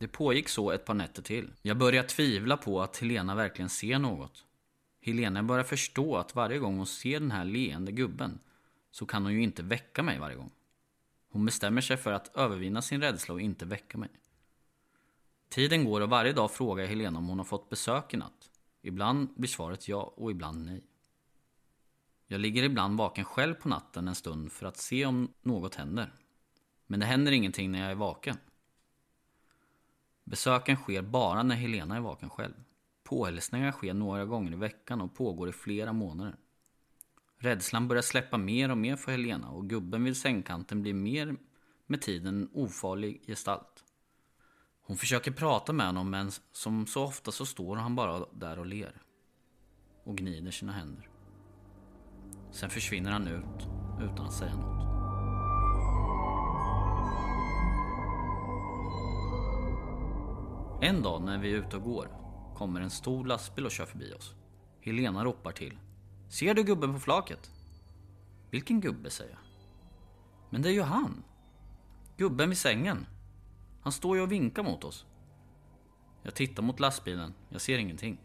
Det 0.00 0.08
pågick 0.08 0.48
så 0.48 0.70
ett 0.70 0.84
par 0.84 0.94
nätter 0.94 1.22
till. 1.22 1.52
Jag 1.62 1.78
börjar 1.78 2.02
tvivla 2.02 2.56
på 2.56 2.82
att 2.82 2.96
Helena 2.96 3.34
verkligen 3.34 3.68
ser 3.68 3.98
något. 3.98 4.44
Helena 5.00 5.42
börjar 5.42 5.64
förstå 5.64 6.16
att 6.16 6.34
varje 6.34 6.58
gång 6.58 6.76
hon 6.76 6.86
ser 6.86 7.20
den 7.20 7.30
här 7.30 7.44
leende 7.44 7.92
gubben 7.92 8.38
så 8.90 9.06
kan 9.06 9.22
hon 9.22 9.32
ju 9.32 9.42
inte 9.42 9.62
väcka 9.62 10.02
mig 10.02 10.18
varje 10.18 10.36
gång. 10.36 10.50
Hon 11.30 11.44
bestämmer 11.44 11.80
sig 11.80 11.96
för 11.96 12.12
att 12.12 12.36
övervinna 12.36 12.82
sin 12.82 13.00
rädsla 13.00 13.34
och 13.34 13.40
inte 13.40 13.64
väcka 13.64 13.98
mig. 13.98 14.08
Tiden 15.48 15.84
går 15.84 16.00
och 16.00 16.10
varje 16.10 16.32
dag 16.32 16.50
frågar 16.50 16.84
jag 16.84 16.88
Helena 16.88 17.18
om 17.18 17.28
hon 17.28 17.38
har 17.38 17.44
fått 17.44 17.68
besök 17.68 18.14
i 18.14 18.16
natt. 18.16 18.50
Ibland 18.82 19.28
blir 19.36 19.48
svaret 19.48 19.88
ja 19.88 20.14
och 20.16 20.30
ibland 20.30 20.64
nej. 20.64 20.84
Jag 22.26 22.40
ligger 22.40 22.62
ibland 22.62 22.98
vaken 22.98 23.24
själv 23.24 23.54
på 23.54 23.68
natten 23.68 24.08
en 24.08 24.14
stund 24.14 24.52
för 24.52 24.66
att 24.66 24.76
se 24.76 25.06
om 25.06 25.32
något 25.42 25.74
händer. 25.74 26.12
Men 26.86 27.00
det 27.00 27.06
händer 27.06 27.32
ingenting 27.32 27.72
när 27.72 27.82
jag 27.82 27.90
är 27.90 27.94
vaken. 27.94 28.36
Besöken 30.30 30.76
sker 30.76 31.02
bara 31.02 31.42
när 31.42 31.56
Helena 31.56 31.96
är 31.96 32.00
vaken 32.00 32.30
själv. 32.30 32.54
Påhälsningar 33.04 33.72
sker 33.72 33.94
några 33.94 34.24
gånger 34.24 34.52
i 34.52 34.56
veckan 34.56 35.00
och 35.00 35.14
pågår 35.14 35.48
i 35.48 35.52
flera 35.52 35.92
månader. 35.92 36.36
Rädslan 37.38 37.88
börjar 37.88 38.02
släppa 38.02 38.38
mer 38.38 38.70
och 38.70 38.78
mer 38.78 38.96
för 38.96 39.12
Helena 39.12 39.50
och 39.50 39.68
gubben 39.68 40.04
vid 40.04 40.16
sängkanten 40.16 40.82
blir 40.82 40.94
mer 40.94 41.36
med 41.86 42.02
tiden 42.02 42.42
en 42.42 42.50
ofarlig 42.52 43.22
gestalt. 43.26 43.84
Hon 44.82 44.96
försöker 44.96 45.30
prata 45.30 45.72
med 45.72 45.86
honom 45.86 46.10
men 46.10 46.30
som 46.52 46.86
så 46.86 47.04
ofta 47.04 47.32
så 47.32 47.46
står 47.46 47.76
han 47.76 47.96
bara 47.96 48.26
där 48.32 48.58
och 48.58 48.66
ler. 48.66 49.02
Och 50.04 50.16
gnider 50.16 50.50
sina 50.50 50.72
händer. 50.72 51.08
Sen 52.52 52.70
försvinner 52.70 53.10
han 53.10 53.28
ut 53.28 53.66
utan 54.00 54.26
att 54.26 54.34
säga 54.34 54.56
något. 54.56 54.89
En 60.82 61.02
dag 61.02 61.22
när 61.22 61.38
vi 61.38 61.52
är 61.52 61.56
ute 61.56 61.76
och 61.76 61.82
går 61.82 62.08
kommer 62.54 62.80
en 62.80 62.90
stor 62.90 63.26
lastbil 63.26 63.66
och 63.66 63.70
kör 63.70 63.86
förbi 63.86 64.14
oss. 64.14 64.34
Helena 64.80 65.24
ropar 65.24 65.52
till. 65.52 65.78
Ser 66.28 66.54
du 66.54 66.62
gubben 66.62 66.94
på 66.94 67.00
flaket? 67.00 67.50
Vilken 68.50 68.80
gubbe, 68.80 69.10
säger 69.10 69.30
jag. 69.30 69.40
Men 70.50 70.62
det 70.62 70.68
är 70.68 70.72
ju 70.72 70.82
han. 70.82 71.24
Gubben 72.16 72.48
vid 72.48 72.58
sängen. 72.58 73.06
Han 73.82 73.92
står 73.92 74.16
ju 74.16 74.22
och 74.22 74.32
vinkar 74.32 74.62
mot 74.62 74.84
oss. 74.84 75.06
Jag 76.22 76.34
tittar 76.34 76.62
mot 76.62 76.80
lastbilen. 76.80 77.34
Jag 77.48 77.60
ser 77.60 77.78
ingenting. 77.78 78.18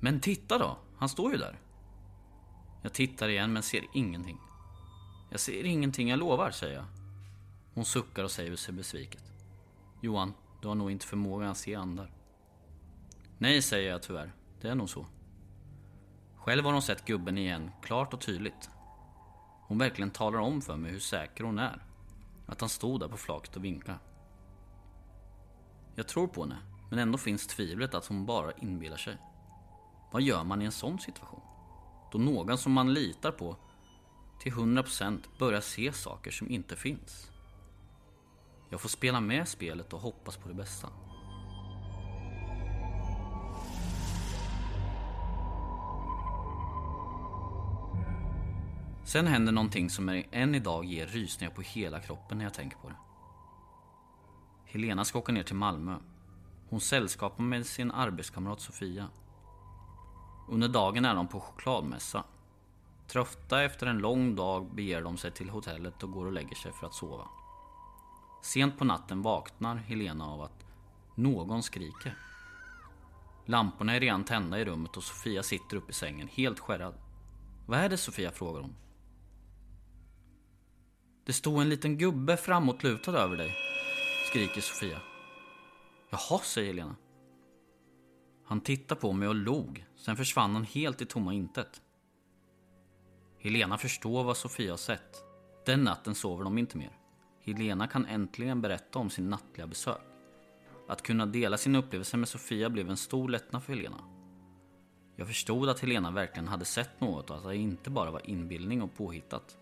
Men 0.00 0.20
titta 0.20 0.58
då, 0.58 0.78
han 0.96 1.08
står 1.08 1.32
ju 1.32 1.38
där. 1.38 1.60
Jag 2.82 2.92
tittar 2.92 3.28
igen 3.28 3.52
men 3.52 3.62
ser 3.62 3.84
ingenting. 3.94 4.38
Jag 5.30 5.40
ser 5.40 5.64
ingenting, 5.64 6.08
jag 6.08 6.18
lovar, 6.18 6.50
säger 6.50 6.74
jag. 6.74 6.84
Hon 7.74 7.84
suckar 7.84 8.24
och 8.24 8.30
säger 8.30 8.56
sig 8.56 8.74
besviket. 8.74 9.32
Johan, 10.00 10.34
du 10.60 10.68
har 10.68 10.74
nog 10.74 10.90
inte 10.90 11.06
förmågan 11.06 11.50
att 11.50 11.56
se 11.56 11.74
andar. 11.74 12.12
Nej, 13.38 13.62
säger 13.62 13.90
jag 13.90 14.02
tyvärr. 14.02 14.32
Det 14.60 14.68
är 14.68 14.74
nog 14.74 14.90
så. 14.90 15.06
Själv 16.36 16.64
har 16.64 16.72
hon 16.72 16.82
sett 16.82 17.04
gubben 17.04 17.38
igen, 17.38 17.70
klart 17.82 18.14
och 18.14 18.20
tydligt. 18.20 18.70
Hon 19.62 19.78
verkligen 19.78 20.10
talar 20.10 20.38
om 20.38 20.60
för 20.60 20.76
mig 20.76 20.92
hur 20.92 20.98
säker 20.98 21.44
hon 21.44 21.58
är. 21.58 21.84
Att 22.46 22.60
han 22.60 22.70
stod 22.70 23.00
där 23.00 23.08
på 23.08 23.16
flaket 23.16 23.56
och 23.56 23.64
vinkade. 23.64 23.98
Jag 25.94 26.08
tror 26.08 26.26
på 26.26 26.42
henne, 26.42 26.58
men 26.90 26.98
ändå 26.98 27.18
finns 27.18 27.46
tvivlet 27.46 27.94
att 27.94 28.06
hon 28.06 28.26
bara 28.26 28.52
inbillar 28.52 28.96
sig. 28.96 29.16
Vad 30.12 30.22
gör 30.22 30.44
man 30.44 30.62
i 30.62 30.64
en 30.64 30.72
sån 30.72 30.98
situation? 30.98 31.40
Då 32.12 32.18
någon 32.18 32.58
som 32.58 32.72
man 32.72 32.94
litar 32.94 33.32
på 33.32 33.56
till 34.40 34.52
100% 34.52 35.20
börjar 35.38 35.60
se 35.60 35.92
saker 35.92 36.30
som 36.30 36.50
inte 36.50 36.76
finns. 36.76 37.30
Jag 38.70 38.80
får 38.80 38.88
spela 38.88 39.20
med 39.20 39.48
spelet 39.48 39.92
och 39.92 40.00
hoppas 40.00 40.36
på 40.36 40.48
det 40.48 40.54
bästa. 40.54 40.88
Sen 49.04 49.26
händer 49.26 49.52
någonting 49.52 49.90
som 49.90 50.22
än 50.30 50.54
idag 50.54 50.84
ger 50.84 51.06
rysningar 51.06 51.54
på 51.54 51.62
hela 51.62 52.00
kroppen 52.00 52.38
när 52.38 52.44
jag 52.44 52.54
tänker 52.54 52.76
på 52.76 52.88
det. 52.88 52.96
Helena 54.64 55.04
ska 55.04 55.18
åka 55.18 55.32
ner 55.32 55.42
till 55.42 55.56
Malmö. 55.56 55.96
Hon 56.68 56.80
sällskapar 56.80 57.44
med 57.44 57.66
sin 57.66 57.90
arbetskamrat 57.90 58.60
Sofia. 58.60 59.08
Under 60.48 60.68
dagen 60.68 61.04
är 61.04 61.14
de 61.14 61.28
på 61.28 61.40
chokladmässa. 61.40 62.24
Trötta 63.06 63.62
efter 63.62 63.86
en 63.86 63.98
lång 63.98 64.34
dag 64.34 64.74
beger 64.74 65.02
de 65.02 65.16
sig 65.16 65.30
till 65.30 65.50
hotellet 65.50 66.02
och 66.02 66.12
går 66.12 66.26
och 66.26 66.32
lägger 66.32 66.56
sig 66.56 66.72
för 66.72 66.86
att 66.86 66.94
sova. 66.94 67.28
Sent 68.42 68.78
på 68.78 68.84
natten 68.84 69.22
vaknar 69.22 69.76
Helena 69.76 70.26
av 70.26 70.42
att 70.42 70.64
någon 71.14 71.62
skriker. 71.62 72.18
Lamporna 73.46 73.94
är 73.94 74.00
redan 74.00 74.24
tända 74.24 74.60
i 74.60 74.64
rummet 74.64 74.96
och 74.96 75.02
Sofia 75.02 75.42
sitter 75.42 75.76
upp 75.76 75.90
i 75.90 75.92
sängen 75.92 76.28
helt 76.28 76.58
skärrad. 76.58 76.94
Vad 77.66 77.78
är 77.78 77.88
det 77.88 77.96
Sofia 77.96 78.30
frågar 78.30 78.60
hon. 78.60 78.74
Det 81.24 81.32
stod 81.32 81.60
en 81.60 81.68
liten 81.68 81.98
gubbe 81.98 82.36
framåtlutad 82.36 83.18
över 83.18 83.36
dig, 83.36 83.54
skriker 84.30 84.60
Sofia. 84.60 85.00
Jaha, 86.10 86.38
säger 86.38 86.68
Helena. 86.68 86.96
Han 88.44 88.60
tittade 88.60 89.00
på 89.00 89.12
mig 89.12 89.28
och 89.28 89.34
log, 89.34 89.86
sen 89.96 90.16
försvann 90.16 90.54
han 90.54 90.64
helt 90.64 91.02
i 91.02 91.06
tomma 91.06 91.34
intet. 91.34 91.82
Helena 93.38 93.78
förstår 93.78 94.24
vad 94.24 94.36
Sofia 94.36 94.72
har 94.72 94.76
sett. 94.76 95.24
Den 95.66 95.84
natten 95.84 96.14
sover 96.14 96.44
de 96.44 96.58
inte 96.58 96.78
mer. 96.78 96.97
Helena 97.52 97.86
kan 97.86 98.06
äntligen 98.06 98.60
berätta 98.60 98.98
om 98.98 99.10
sin 99.10 99.30
nattliga 99.30 99.66
besök. 99.66 100.00
Att 100.88 101.02
kunna 101.02 101.26
dela 101.26 101.56
sin 101.56 101.74
upplevelse 101.76 102.16
med 102.16 102.28
Sofia 102.28 102.70
blev 102.70 102.90
en 102.90 102.96
stor 102.96 103.28
lättnad 103.28 103.62
för 103.62 103.72
Helena. 103.72 103.96
Jag 105.16 105.26
förstod 105.26 105.68
att 105.68 105.80
Helena 105.80 106.10
verkligen 106.10 106.48
hade 106.48 106.64
sett 106.64 107.00
något 107.00 107.30
och 107.30 107.36
att 107.36 107.44
det 107.44 107.56
inte 107.56 107.90
bara 107.90 108.10
var 108.10 108.30
inbildning 108.30 108.82
och 108.82 108.94
påhittat. 108.94 109.56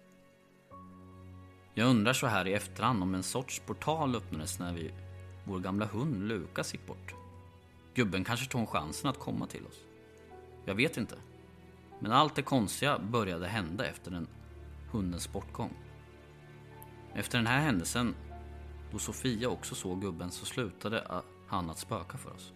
Jag 1.75 1.88
undrar 1.88 2.12
så 2.12 2.27
här 2.27 2.46
i 2.46 2.55
efterhand 2.55 3.03
om 3.03 3.14
en 3.14 3.22
sorts 3.22 3.62
portal 3.66 4.16
öppnades 4.16 4.59
när 4.59 4.72
vi, 4.72 4.90
vår 5.44 5.59
gamla 5.59 5.87
hund 5.87 6.29
Lukas 6.29 6.72
gick 6.72 6.87
bort. 6.87 7.14
Gubben 7.94 8.25
kanske 8.25 8.51
tog 8.51 8.68
chansen 8.68 9.11
att 9.11 9.18
komma 9.18 9.46
till 9.46 9.66
oss. 9.66 9.81
Jag 10.64 10.75
vet 10.75 10.96
inte. 10.96 11.16
Men 12.01 12.12
allt 12.12 12.35
det 12.35 12.42
konstiga 12.42 12.99
började 12.99 13.46
hända 13.46 13.87
efter 13.87 14.11
den 14.11 14.27
hundens 14.90 15.33
bortgång. 15.33 15.86
Efter 17.17 17.39
den 17.39 17.47
här 17.47 17.61
händelsen, 17.61 18.15
då 18.93 18.99
Sofia 18.99 19.49
också 19.49 19.75
såg 19.75 20.01
gubben, 20.01 20.31
så 20.31 20.47
slutade 20.47 21.23
han 21.47 21.71
att 21.71 21.79
spöka 21.79 22.19
för 22.19 22.31
oss. 22.31 22.53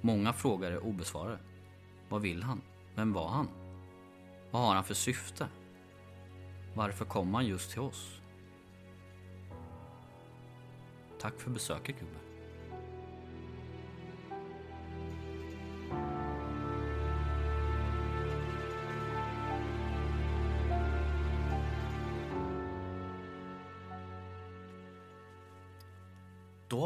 Många 0.00 0.32
frågor 0.32 0.70
är 0.70 0.84
obesvarade. 0.84 1.38
Vad 2.08 2.22
vill 2.22 2.42
han? 2.42 2.62
Vem 2.94 3.12
var 3.12 3.28
han? 3.28 3.48
Vad 4.50 4.62
har 4.62 4.74
han 4.74 4.84
för 4.84 4.94
syfte? 4.94 5.48
Varför 6.74 7.04
kom 7.04 7.34
han 7.34 7.46
just 7.46 7.70
till 7.70 7.80
oss? 7.80 8.20
Tack 11.20 11.40
för 11.40 11.50
besöket 11.50 12.00
gubben. 12.00 12.25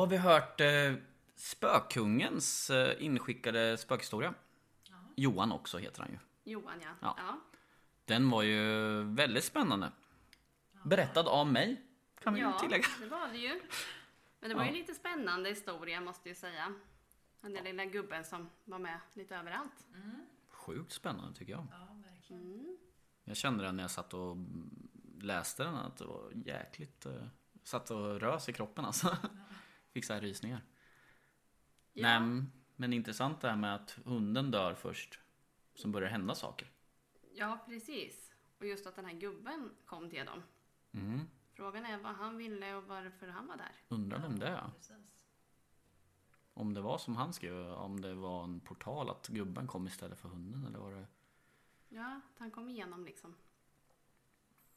Har 0.00 0.06
vi 0.06 0.16
hört 0.16 0.60
eh, 0.60 0.94
Spökungens 1.36 2.70
eh, 2.70 3.04
inskickade 3.04 3.76
spökhistoria. 3.78 4.34
Johan 5.16 5.52
också 5.52 5.78
heter 5.78 6.00
han 6.02 6.10
ju. 6.10 6.18
Johan, 6.52 6.80
ja. 6.82 6.88
Ja. 7.00 7.14
ja. 7.18 7.40
Den 8.04 8.30
var 8.30 8.42
ju 8.42 9.02
väldigt 9.02 9.44
spännande. 9.44 9.92
Berättad 10.84 11.28
av 11.28 11.46
mig, 11.46 11.82
kan 12.22 12.34
vi 12.34 12.40
ju 12.40 12.46
Ja, 12.46 12.58
tillägga. 12.58 12.84
det 13.00 13.06
var 13.06 13.28
det 13.28 13.38
ju. 13.38 13.60
Men 14.40 14.48
det 14.50 14.56
var 14.56 14.62
ju 14.64 14.70
Ja. 14.70 14.74
lite 14.76 14.94
spännande 14.94 15.48
historia 15.48 16.00
måste 16.00 16.28
jag 16.28 16.36
säga. 16.36 16.74
Den 17.40 17.52
där 17.52 17.62
lilla 17.62 17.84
gubben 17.84 18.24
som 18.24 18.50
var 18.64 18.78
med 18.78 18.98
lite 19.12 19.36
överallt. 19.36 19.86
Sjukt 20.48 20.92
spännande 20.92 21.38
tycker 21.38 21.52
jag. 21.52 21.66
Ja, 21.70 21.96
verkligen. 22.12 22.42
Mm. 22.42 22.76
Jag 23.24 23.36
kände 23.36 23.64
det 23.64 23.72
när 23.72 23.82
jag 23.84 23.90
satt 23.90 24.14
och 24.14 24.36
läste 25.20 25.64
den 25.64 25.74
att 25.74 25.96
det 25.96 26.04
var 26.04 26.30
jäkligt... 26.44 27.06
Eh, 27.06 27.12
satt 27.64 27.90
och 27.90 28.20
rös 28.20 28.48
i 28.48 28.52
kroppen 28.52 28.84
alltså. 28.84 29.16
Fick 29.92 30.04
så 30.04 30.12
här 30.12 30.20
rysningar. 30.20 30.62
Ja. 31.92 32.20
Nej, 32.20 32.44
men 32.76 32.92
intressant 32.92 33.40
det 33.40 33.48
här 33.48 33.56
med 33.56 33.74
att 33.74 33.98
hunden 34.04 34.50
dör 34.50 34.74
först. 34.74 35.20
Som 35.74 35.92
börjar 35.92 36.10
hända 36.10 36.34
saker. 36.34 36.70
ja, 37.34 37.58
precis. 37.66 38.34
Och 38.58 38.66
just 38.66 38.86
att 38.86 38.96
den 38.96 39.04
här 39.04 39.14
gubben 39.14 39.70
kom 39.86 40.10
till 40.10 40.24
dem. 40.24 40.42
Mm. 40.92 41.20
Frågan 41.54 41.86
är 41.86 41.98
vad 41.98 42.14
han 42.14 42.36
ville 42.36 42.74
och 42.74 42.84
varför 42.84 43.28
han 43.28 43.46
var 43.46 43.56
där. 43.56 43.72
Undrar 43.88 44.18
vem 44.18 44.38
det 44.38 44.46
är. 44.46 44.70
Om 46.54 46.74
det 46.74 46.80
var 46.80 46.98
som 46.98 47.16
han 47.16 47.32
skrev, 47.32 47.72
om 47.72 48.00
det 48.00 48.14
var 48.14 48.44
en 48.44 48.60
portal 48.60 49.10
att 49.10 49.26
gubben 49.28 49.66
kom 49.66 49.86
istället 49.86 50.18
för 50.18 50.28
hunden 50.28 50.66
eller 50.66 50.78
var 50.78 50.92
det... 50.92 51.06
Ja, 51.88 52.20
att 52.32 52.38
han 52.38 52.50
kom 52.50 52.68
igenom 52.68 53.04
liksom. 53.04 53.34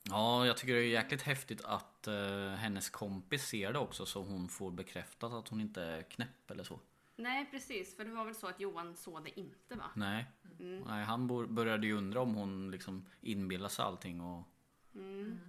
Ja, 0.03 0.45
jag 0.45 0.57
tycker 0.57 0.73
det 0.73 0.79
är 0.79 0.87
jäkligt 0.87 1.21
häftigt 1.21 1.61
att 1.65 2.07
eh, 2.07 2.47
hennes 2.49 2.89
kompis 2.89 3.47
ser 3.47 3.73
det 3.73 3.79
också 3.79 4.05
så 4.05 4.23
hon 4.23 4.49
får 4.49 4.71
bekräftat 4.71 5.33
att 5.33 5.47
hon 5.47 5.61
inte 5.61 5.83
är 5.83 6.03
knäpp 6.03 6.51
eller 6.51 6.63
så. 6.63 6.79
Nej, 7.15 7.47
precis. 7.51 7.95
För 7.95 8.05
det 8.05 8.11
var 8.11 8.25
väl 8.25 8.35
så 8.35 8.47
att 8.47 8.59
Johan 8.59 8.95
såg 8.95 9.23
det 9.23 9.39
inte 9.39 9.75
va? 9.75 9.91
Nej, 9.95 10.25
Mm. 10.59 10.81
Nej 10.87 11.03
han 11.05 11.27
började 11.55 11.87
ju 11.87 11.93
undra 11.97 12.21
om 12.21 12.35
hon 12.35 12.71
liksom 12.71 13.05
inbillar 13.21 13.69
sig 13.69 13.85
allting 13.85 14.21
och... 14.21 14.43
Mm. 14.95 15.39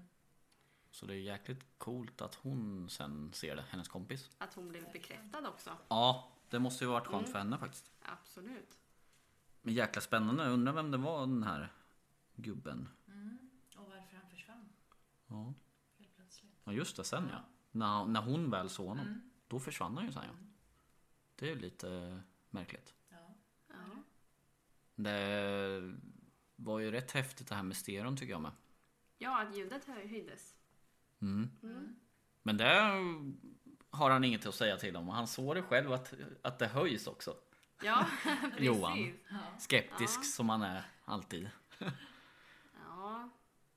Så 0.91 1.07
det 1.07 1.15
är 1.15 1.19
jäkligt 1.19 1.65
coolt 1.79 2.21
att 2.21 2.35
hon 2.35 2.91
sen 2.91 3.33
ser 3.33 3.57
det, 3.57 3.65
hennes 3.71 3.89
kompis. 3.89 4.31
Att 4.39 4.55
hon 4.55 4.69
blev 4.69 4.93
bekräftad 4.93 5.49
också. 5.49 5.71
Ja, 5.89 6.33
det 6.51 6.59
måste 6.59 6.85
ju 6.85 6.91
varit 6.91 7.07
skönt 7.07 7.21
Mm. 7.23 7.33
för 7.33 7.39
henne 7.39 7.59
faktiskt. 7.59 7.91
Absolut. 8.03 8.79
Men 9.63 9.75
jäkla 9.75 10.01
spännande, 10.03 10.49
undrar 10.49 10.73
vem 10.73 10.91
det 10.91 10.99
var 10.99 11.21
den 11.21 11.43
här 11.43 11.73
gubben. 12.37 12.89
Och 13.77 13.85
varför 13.91 14.17
han 14.17 14.31
försvann 14.31 14.69
Ja, 15.35 15.55
helt 15.99 16.17
plötsligt. 16.17 16.53
ja 16.65 16.73
just 16.73 16.97
det, 16.97 17.05
sen 17.05 17.29
ja. 17.33 17.39
När, 17.71 18.05
när 18.05 18.23
hon 18.23 18.51
väl 18.51 18.69
såg 18.69 18.89
honom. 18.89 19.31
Då 19.49 19.61
försvann 19.61 19.97
han 19.97 20.07
ju 20.07 20.13
sen 20.13 20.23
ja. 20.27 20.35
Det 21.35 21.47
är 21.47 21.51
ju 21.55 21.59
lite 21.61 22.21
märkligt. 22.51 22.95
Ja. 23.11 23.35
Ja. 23.69 23.75
Det 24.95 25.95
var 26.57 26.79
ju 26.79 26.91
rätt 26.91 27.13
häftigt 27.13 27.49
det 27.49 27.55
här 27.55 27.63
med 27.63 27.77
stereon 27.77 28.17
tycker 28.17 28.33
jag 28.33 28.41
med. 28.43 28.53
ja, 29.19 29.43
att 29.43 29.57
ljudet 29.57 29.85
hö- 29.85 30.07
höjdes. 30.09 30.55
Mm. 31.23 31.51
Mm. 31.63 31.97
Men 32.43 32.57
det 32.57 32.75
har 33.91 34.11
han 34.11 34.25
inget 34.25 34.47
att 34.47 34.55
säga 34.55 34.77
till 34.77 34.97
om. 34.97 35.09
Han 35.09 35.27
såg 35.27 35.55
det 35.55 35.63
själv 35.63 35.93
att, 35.93 36.15
att 36.43 36.59
det 36.59 36.67
höjs 36.67 37.07
också. 37.07 37.37
Ja, 37.83 38.07
precis. 38.43 38.61
Johan. 38.61 39.13
Skeptisk 39.59 40.19
Ja. 40.19 40.23
som 40.23 40.49
han 40.49 40.63
är 40.63 40.85
alltid. 41.05 41.51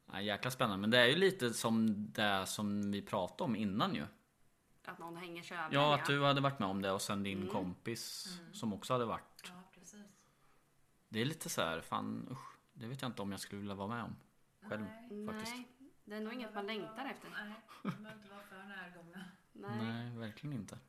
Ja, 0.08 0.14
Ja, 0.14 0.22
jäkla 0.22 0.52
spännande. 0.52 0.78
Men 0.82 0.90
det 0.90 0.98
är 1.00 1.06
ju 1.06 1.16
lite 1.16 1.54
som 1.54 2.06
det 2.12 2.46
som 2.46 2.92
vi 2.92 3.02
pratade 3.02 3.44
om 3.44 3.56
innan 3.56 3.96
ju. 3.96 4.06
att 4.86 5.00
någon 5.00 5.18
hänger 5.18 5.44
sig 5.44 5.58
över. 5.58 5.74
Ja, 5.76 5.96
att 5.96 6.06
du 6.06 6.24
hade 6.24 6.42
varit 6.42 6.60
med 6.60 6.70
om 6.70 6.82
det 6.82 6.92
och 6.92 7.02
sen 7.02 7.24
din 7.24 7.38
Mm. 7.42 7.50
kompis 7.54 8.28
som 8.54 8.74
också 8.74 8.94
hade 8.94 9.06
varit. 9.06 9.44
ja, 9.44 9.64
precis. 9.74 10.06
Det 11.10 11.20
är 11.22 11.26
lite 11.26 11.50
så 11.50 11.62
här, 11.62 11.82
fan 11.82 12.28
usch. 12.32 12.58
Det 12.74 12.88
vet 12.88 13.02
jag 13.02 13.10
inte 13.10 13.22
om 13.22 13.32
jag 13.32 13.40
skulle 13.40 13.60
vilja 13.60 13.76
vara 13.76 13.88
med 13.88 14.04
om. 14.04 14.16
Själv 14.70 14.86
Nej. 15.10 15.26
faktiskt. 15.28 15.56
Nej, 15.56 15.68
det 16.06 16.16
är 16.16 16.20
nog 16.22 16.34
inget 16.34 16.54
man 16.56 16.66
längtar 16.68 17.06
efter. 17.06 17.30
Nej, 17.30 17.54
de 17.84 17.90
behöver 18.04 18.22
inte 18.22 18.30
vara 18.34 18.44
för 18.44 18.56
närgångna. 18.64 19.26
Nej. 19.54 19.78
Nej, 19.82 20.18
verkligen 20.18 20.56
inte. 20.56 20.80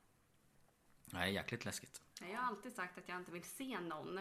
Nej, 1.04 1.34
jäkligt 1.34 1.64
läskigt. 1.64 2.02
Nej, 2.20 2.30
Jag 2.32 2.38
har 2.38 2.46
alltid 2.48 2.72
sagt 2.72 2.98
att 2.98 3.08
jag 3.08 3.16
inte 3.16 3.32
vill 3.32 3.44
se 3.44 3.80
någon. 3.80 4.20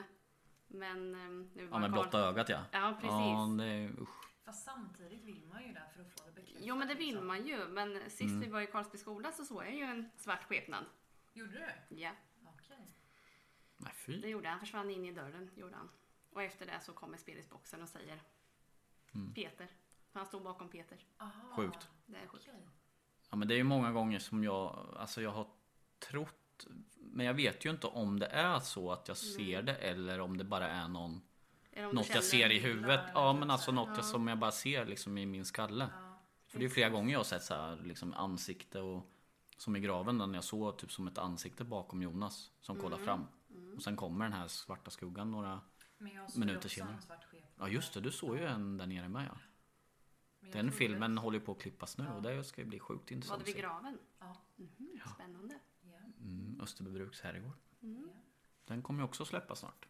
Men 0.68 1.16
ehm, 1.16 1.50
nu 1.56 1.64
Ja, 1.64 1.70
var 1.70 1.80
med 1.80 1.90
Karl- 1.90 1.94
blotta 1.94 2.20
ögat 2.20 2.50
ja. 2.50 2.64
Ja, 2.72 2.94
precis. 3.02 3.12
Ja, 3.12 3.56
det 3.58 3.66
är 3.66 4.02
usch. 4.02 4.27
Fast 4.48 4.64
samtidigt 4.66 5.24
vill 5.24 5.46
man 5.46 5.64
ju 5.64 5.74
det 5.74 5.84
för 5.96 6.02
att 6.02 6.12
få 6.20 6.26
det 6.26 6.32
bekräftat. 6.32 6.62
Jo, 6.66 6.76
men 6.76 6.88
det 6.88 6.94
vill 6.96 7.08
liksom. 7.08 7.28
man 7.28 7.48
ju. 7.48 7.68
Men 7.68 8.10
sist 8.10 8.22
Mm. 8.22 8.40
vi 8.40 8.48
var 8.48 8.62
i 8.62 8.68
Karlsby 8.68 8.98
skola 8.98 9.32
så 9.32 9.46
såg 9.46 9.64
jag 9.64 9.76
ju 9.76 9.82
en 9.84 10.10
svart 10.18 10.44
skepnad. 10.44 10.86
Gjorde 11.34 11.52
du? 11.90 11.96
Ja. 11.96 12.12
Okej. 12.56 12.88
Nej, 13.78 13.94
fy. 13.96 14.22
Det 14.22 14.30
gjorde 14.30 14.50
han. 14.50 14.60
försvann 14.60 14.90
in 14.90 15.06
i 15.06 15.12
dörren. 15.12 15.50
Gjorde 15.56 15.76
han. 15.76 15.90
Och 16.32 16.44
efter 16.44 16.66
det 16.66 16.80
så 16.82 16.94
kommer 16.94 17.18
spelisboxen 17.18 17.82
och 17.82 17.90
säger 17.90 18.22
Mm. 19.14 19.34
Peter. 19.34 19.68
Han 20.14 20.26
stod 20.26 20.44
bakom 20.44 20.70
Peter. 20.70 20.98
Sjukt. 21.56 21.90
Det 22.06 22.18
är 22.18 22.28
sjukt. 22.28 22.48
Ja, 23.30 23.36
men 23.36 23.48
det 23.48 23.54
är 23.54 23.58
ju 23.58 23.64
många 23.64 23.92
gånger 23.92 24.20
som 24.20 24.44
jag, 24.44 24.96
alltså 25.00 25.22
jag 25.22 25.32
har 25.32 25.48
trott, 26.00 26.68
men 26.96 27.26
jag 27.26 27.34
vet 27.34 27.66
ju 27.66 27.70
inte 27.70 27.88
om 27.88 28.20
det 28.20 28.26
är 28.28 28.60
så 28.60 28.92
att 28.92 29.08
jag 29.08 29.18
ser 29.18 29.62
det 29.62 29.76
eller 29.76 30.20
om 30.20 30.38
det 30.38 30.44
bara 30.44 30.68
är 30.68 30.88
någon, 30.88 31.22
något 31.94 32.10
jag 32.10 32.24
ser 32.24 32.52
i 32.52 32.60
huvudet. 32.60 33.02
Ja, 33.14 33.34
men 33.34 33.52
alltså 33.52 33.72
något 33.72 33.90
jag, 33.96 34.06
som 34.06 34.28
jag 34.28 34.40
bara 34.40 34.52
ser 34.52 34.86
liksom 34.86 35.18
i 35.18 35.26
min 35.26 35.46
skalle. 35.46 35.90
För 36.48 36.60
det 36.60 36.66
är 36.66 36.70
flera 36.70 36.90
gånger 36.90 37.12
jag 37.12 37.20
har 37.20 37.24
sett 37.24 37.44
så 37.44 37.54
här, 37.54 37.76
liksom 37.76 38.14
ansikte 38.14 38.82
och 38.82 39.12
som 39.58 39.76
i 39.76 39.80
graven 39.80 40.18
när 40.18 40.34
jag 40.34 40.44
såg 40.44 40.78
typ 40.78 40.92
som 40.92 41.08
ett 41.08 41.18
ansikte 41.18 41.64
bakom 41.64 42.02
Jonas 42.02 42.52
som 42.62 42.80
kollar 42.80 42.98
fram. 42.98 43.26
Och 43.76 43.84
sen 43.84 43.96
kommer 43.96 44.26
den 44.26 44.34
här 44.34 44.48
svarta 44.48 44.92
skuggan 44.92 45.32
några 45.32 45.62
Men 45.98 46.14
jag 46.14 46.32
såg 46.32 46.40
minuter 46.40 46.58
också 46.58 46.70
senare. 46.70 46.94
en 46.94 47.02
svart 47.02 47.24
skepnad. 47.24 47.52
Ja 47.60 47.68
just 47.68 47.94
det, 47.94 48.02
du 48.02 48.12
såg 48.12 48.38
ju 48.38 48.46
en 48.46 48.78
där 48.78 48.88
nere 48.88 49.10
med 49.10 49.26
ja. 49.32 49.38
Men 50.40 50.52
Den 50.52 50.72
filmen 50.72 51.18
håller 51.18 51.40
ju 51.40 51.46
på 51.46 51.52
att 51.52 51.60
klippas 51.62 51.98
nu 51.98 52.08
och 52.08 52.22
det 52.22 52.44
ska 52.44 52.62
ju 52.62 52.68
bli 52.68 52.80
sjukt 52.80 53.12
Var 53.12 53.16
intressant 53.16 53.46
det 53.46 53.52
att 53.52 53.56
vid 53.56 53.62
graven? 53.64 54.00
Ja. 54.20 54.36
Mhm, 54.56 55.00
Spännande. 55.16 55.60
Ja. 55.82 55.98
Mm, 56.22 56.60
Österbybruks 56.62 57.22
herrgård. 57.22 57.54
Mm. 57.82 58.10
Den 58.66 58.82
kommer 58.82 59.00
ju 59.02 59.06
också 59.06 59.26
släppas 59.26 59.60
snart. 59.60 59.88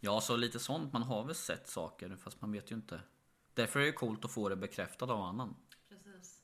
Ja, 0.00 0.20
så 0.20 0.36
lite 0.36 0.58
sånt. 0.58 0.92
Man 0.92 1.02
har 1.02 1.24
väl 1.24 1.34
sett 1.34 1.68
saker 1.68 2.16
fast 2.16 2.40
man 2.40 2.52
vet 2.52 2.70
ju 2.70 2.74
inte. 2.74 3.00
Därför 3.54 3.80
är 3.80 3.84
det 3.84 3.92
coolt 3.92 4.24
att 4.24 4.30
få 4.32 4.48
det 4.48 4.56
bekräftat 4.56 5.10
av 5.10 5.20
annan. 5.22 5.56
Precis. 5.88 6.42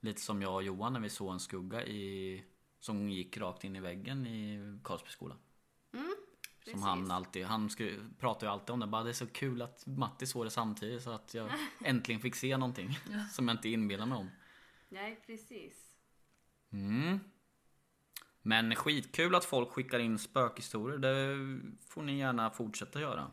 Lite 0.00 0.20
som 0.20 0.42
jag 0.42 0.54
och 0.54 0.62
Johan 0.62 0.92
när 0.92 1.00
vi 1.00 1.10
såg 1.10 1.32
en 1.32 1.40
skugga 1.40 1.84
i, 1.86 2.44
som 2.80 3.10
gick 3.10 3.36
rakt 3.36 3.64
in 3.64 3.76
i 3.76 3.80
väggen 3.80 4.26
i 4.26 4.60
Karlsbyskolan. 4.84 5.38
Som 6.70 6.82
han 6.82 6.98
Precis. 6.98 7.12
alltid, 7.12 7.46
han 7.46 7.70
skru, 7.70 8.00
pratar 8.18 8.46
ju 8.46 8.52
alltid 8.52 8.70
om 8.70 8.80
det. 8.80 8.86
Bara 8.86 9.02
det 9.02 9.10
är 9.10 9.14
så 9.14 9.26
kul 9.26 9.62
att 9.62 9.86
Matti 9.86 10.26
såg 10.26 10.46
det 10.46 10.50
samtidigt 10.50 11.02
så 11.02 11.10
att 11.10 11.34
jag 11.34 11.50
äntligen 11.84 12.20
fick 12.20 12.34
se 12.34 12.56
någonting. 12.56 12.98
Som 13.32 13.48
jag 13.48 13.54
inte 13.54 13.68
inbillar 13.68 14.06
mig 14.06 14.18
om. 14.18 14.30
Nej, 14.88 15.22
precis. 15.26 15.96
Mm. 16.70 17.20
Men 18.46 18.74
skitkul 18.74 19.34
att 19.34 19.44
folk 19.44 19.70
skickar 19.70 19.98
in 19.98 20.18
spökhistorier. 20.18 20.98
Det 20.98 21.36
får 21.80 22.02
ni 22.02 22.18
gärna 22.18 22.50
fortsätta 22.50 23.00
göra. 23.00 23.30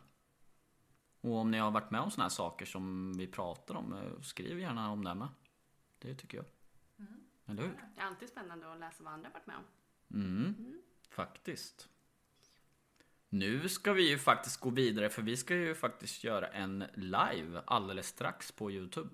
Och 1.21 1.35
om 1.35 1.51
ni 1.51 1.57
har 1.57 1.71
varit 1.71 1.91
med 1.91 2.01
om 2.01 2.11
såna 2.11 2.23
här 2.23 2.29
saker 2.29 2.65
som 2.65 3.13
vi 3.17 3.27
pratar 3.27 3.75
om, 3.75 3.93
eh, 3.93 4.21
skriv 4.21 4.59
gärna 4.59 4.91
om 4.91 5.03
det 5.03 5.15
med. 5.15 5.27
Det 5.99 6.15
tycker 6.15 6.37
jag. 6.37 6.45
Eller 7.45 7.61
hur? 7.61 7.71
Det 7.95 8.01
är 8.01 8.05
alltid 8.05 8.29
spännande 8.29 8.73
att 8.73 8.79
läsa 8.79 9.03
vad 9.03 9.13
andra 9.13 9.29
varit 9.29 9.47
med 9.47 9.55
om. 9.55 9.63
Mm. 10.19 10.81
Faktiskt. 11.09 11.89
Nu 13.29 13.69
ska 13.69 13.93
vi 13.93 14.09
ju 14.09 14.17
faktiskt 14.17 14.59
gå 14.59 14.69
vidare 14.69 15.09
för 15.09 15.21
vi 15.21 15.37
ska 15.37 15.55
ju 15.55 15.75
faktiskt 15.75 16.23
göra 16.23 16.47
en 16.47 16.83
live 16.93 17.61
alldeles 17.65 18.07
strax 18.07 18.51
på 18.51 18.71
Youtube. 18.71 19.09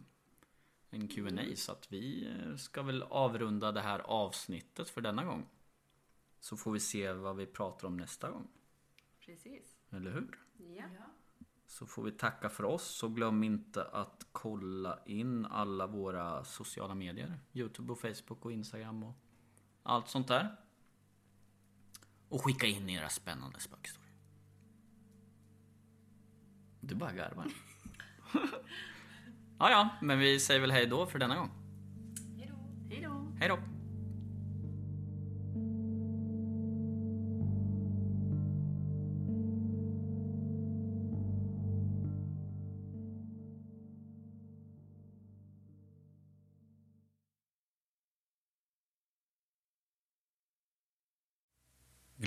En 0.90 1.08
Q&A 1.08 1.56
så 1.56 1.72
att 1.72 1.92
vi 1.92 2.28
eh, 2.28 2.56
ska 2.56 2.82
väl 2.82 3.04
avrunda 3.04 3.72
det 3.72 3.82
här 3.82 4.00
avsnittet 4.00 4.90
för 4.90 5.02
denna 5.02 5.24
gång. 5.24 5.48
Så 6.40 6.58
får 6.58 6.72
vi 6.72 6.80
se 6.80 7.14
vad 7.14 7.36
vi 7.36 7.46
pratar 7.46 7.88
om 7.88 7.98
nästa 7.98 8.32
gång. 8.32 8.48
Precis. 9.26 9.78
Eller 9.90 10.12
hur? 10.12 10.40
Ja. 10.78 10.84
Så 11.68 11.86
får 11.86 12.04
vi 12.04 12.12
tacka 12.12 12.50
för 12.50 12.64
oss 12.64 13.04
och 13.04 13.16
glöm 13.16 13.44
inte 13.44 13.84
att 13.84 14.28
kolla 14.32 15.00
in 15.06 15.46
alla 15.46 15.88
våra 15.88 16.44
sociala 16.44 16.96
medier. 16.96 17.40
Youtube 17.54 17.92
och 17.92 18.00
Facebook 18.00 18.46
och 18.46 18.52
Instagram 18.52 19.04
och 19.04 19.16
allt 19.84 20.08
sånt 20.08 20.28
där. 20.28 20.56
Och 22.30 22.46
skicka 22.46 22.68
in 22.68 22.90
era 22.90 23.10
spännande 23.10 23.60
spökhistorier. 23.60 24.14
Du 26.82 26.96
bara 26.96 27.14
garvar. 27.14 27.48
ja, 29.60 29.72
ja, 29.72 29.90
men 30.02 30.20
vi 30.20 30.40
säger 30.40 30.62
väl 30.62 30.72
hej 30.72 30.86
då 30.88 31.06
för 31.06 31.20
denna 31.20 31.36
gång. 31.36 31.50
Hej 32.90 33.02
då. 33.02 33.32
Hej 33.40 33.50
då! 33.50 33.79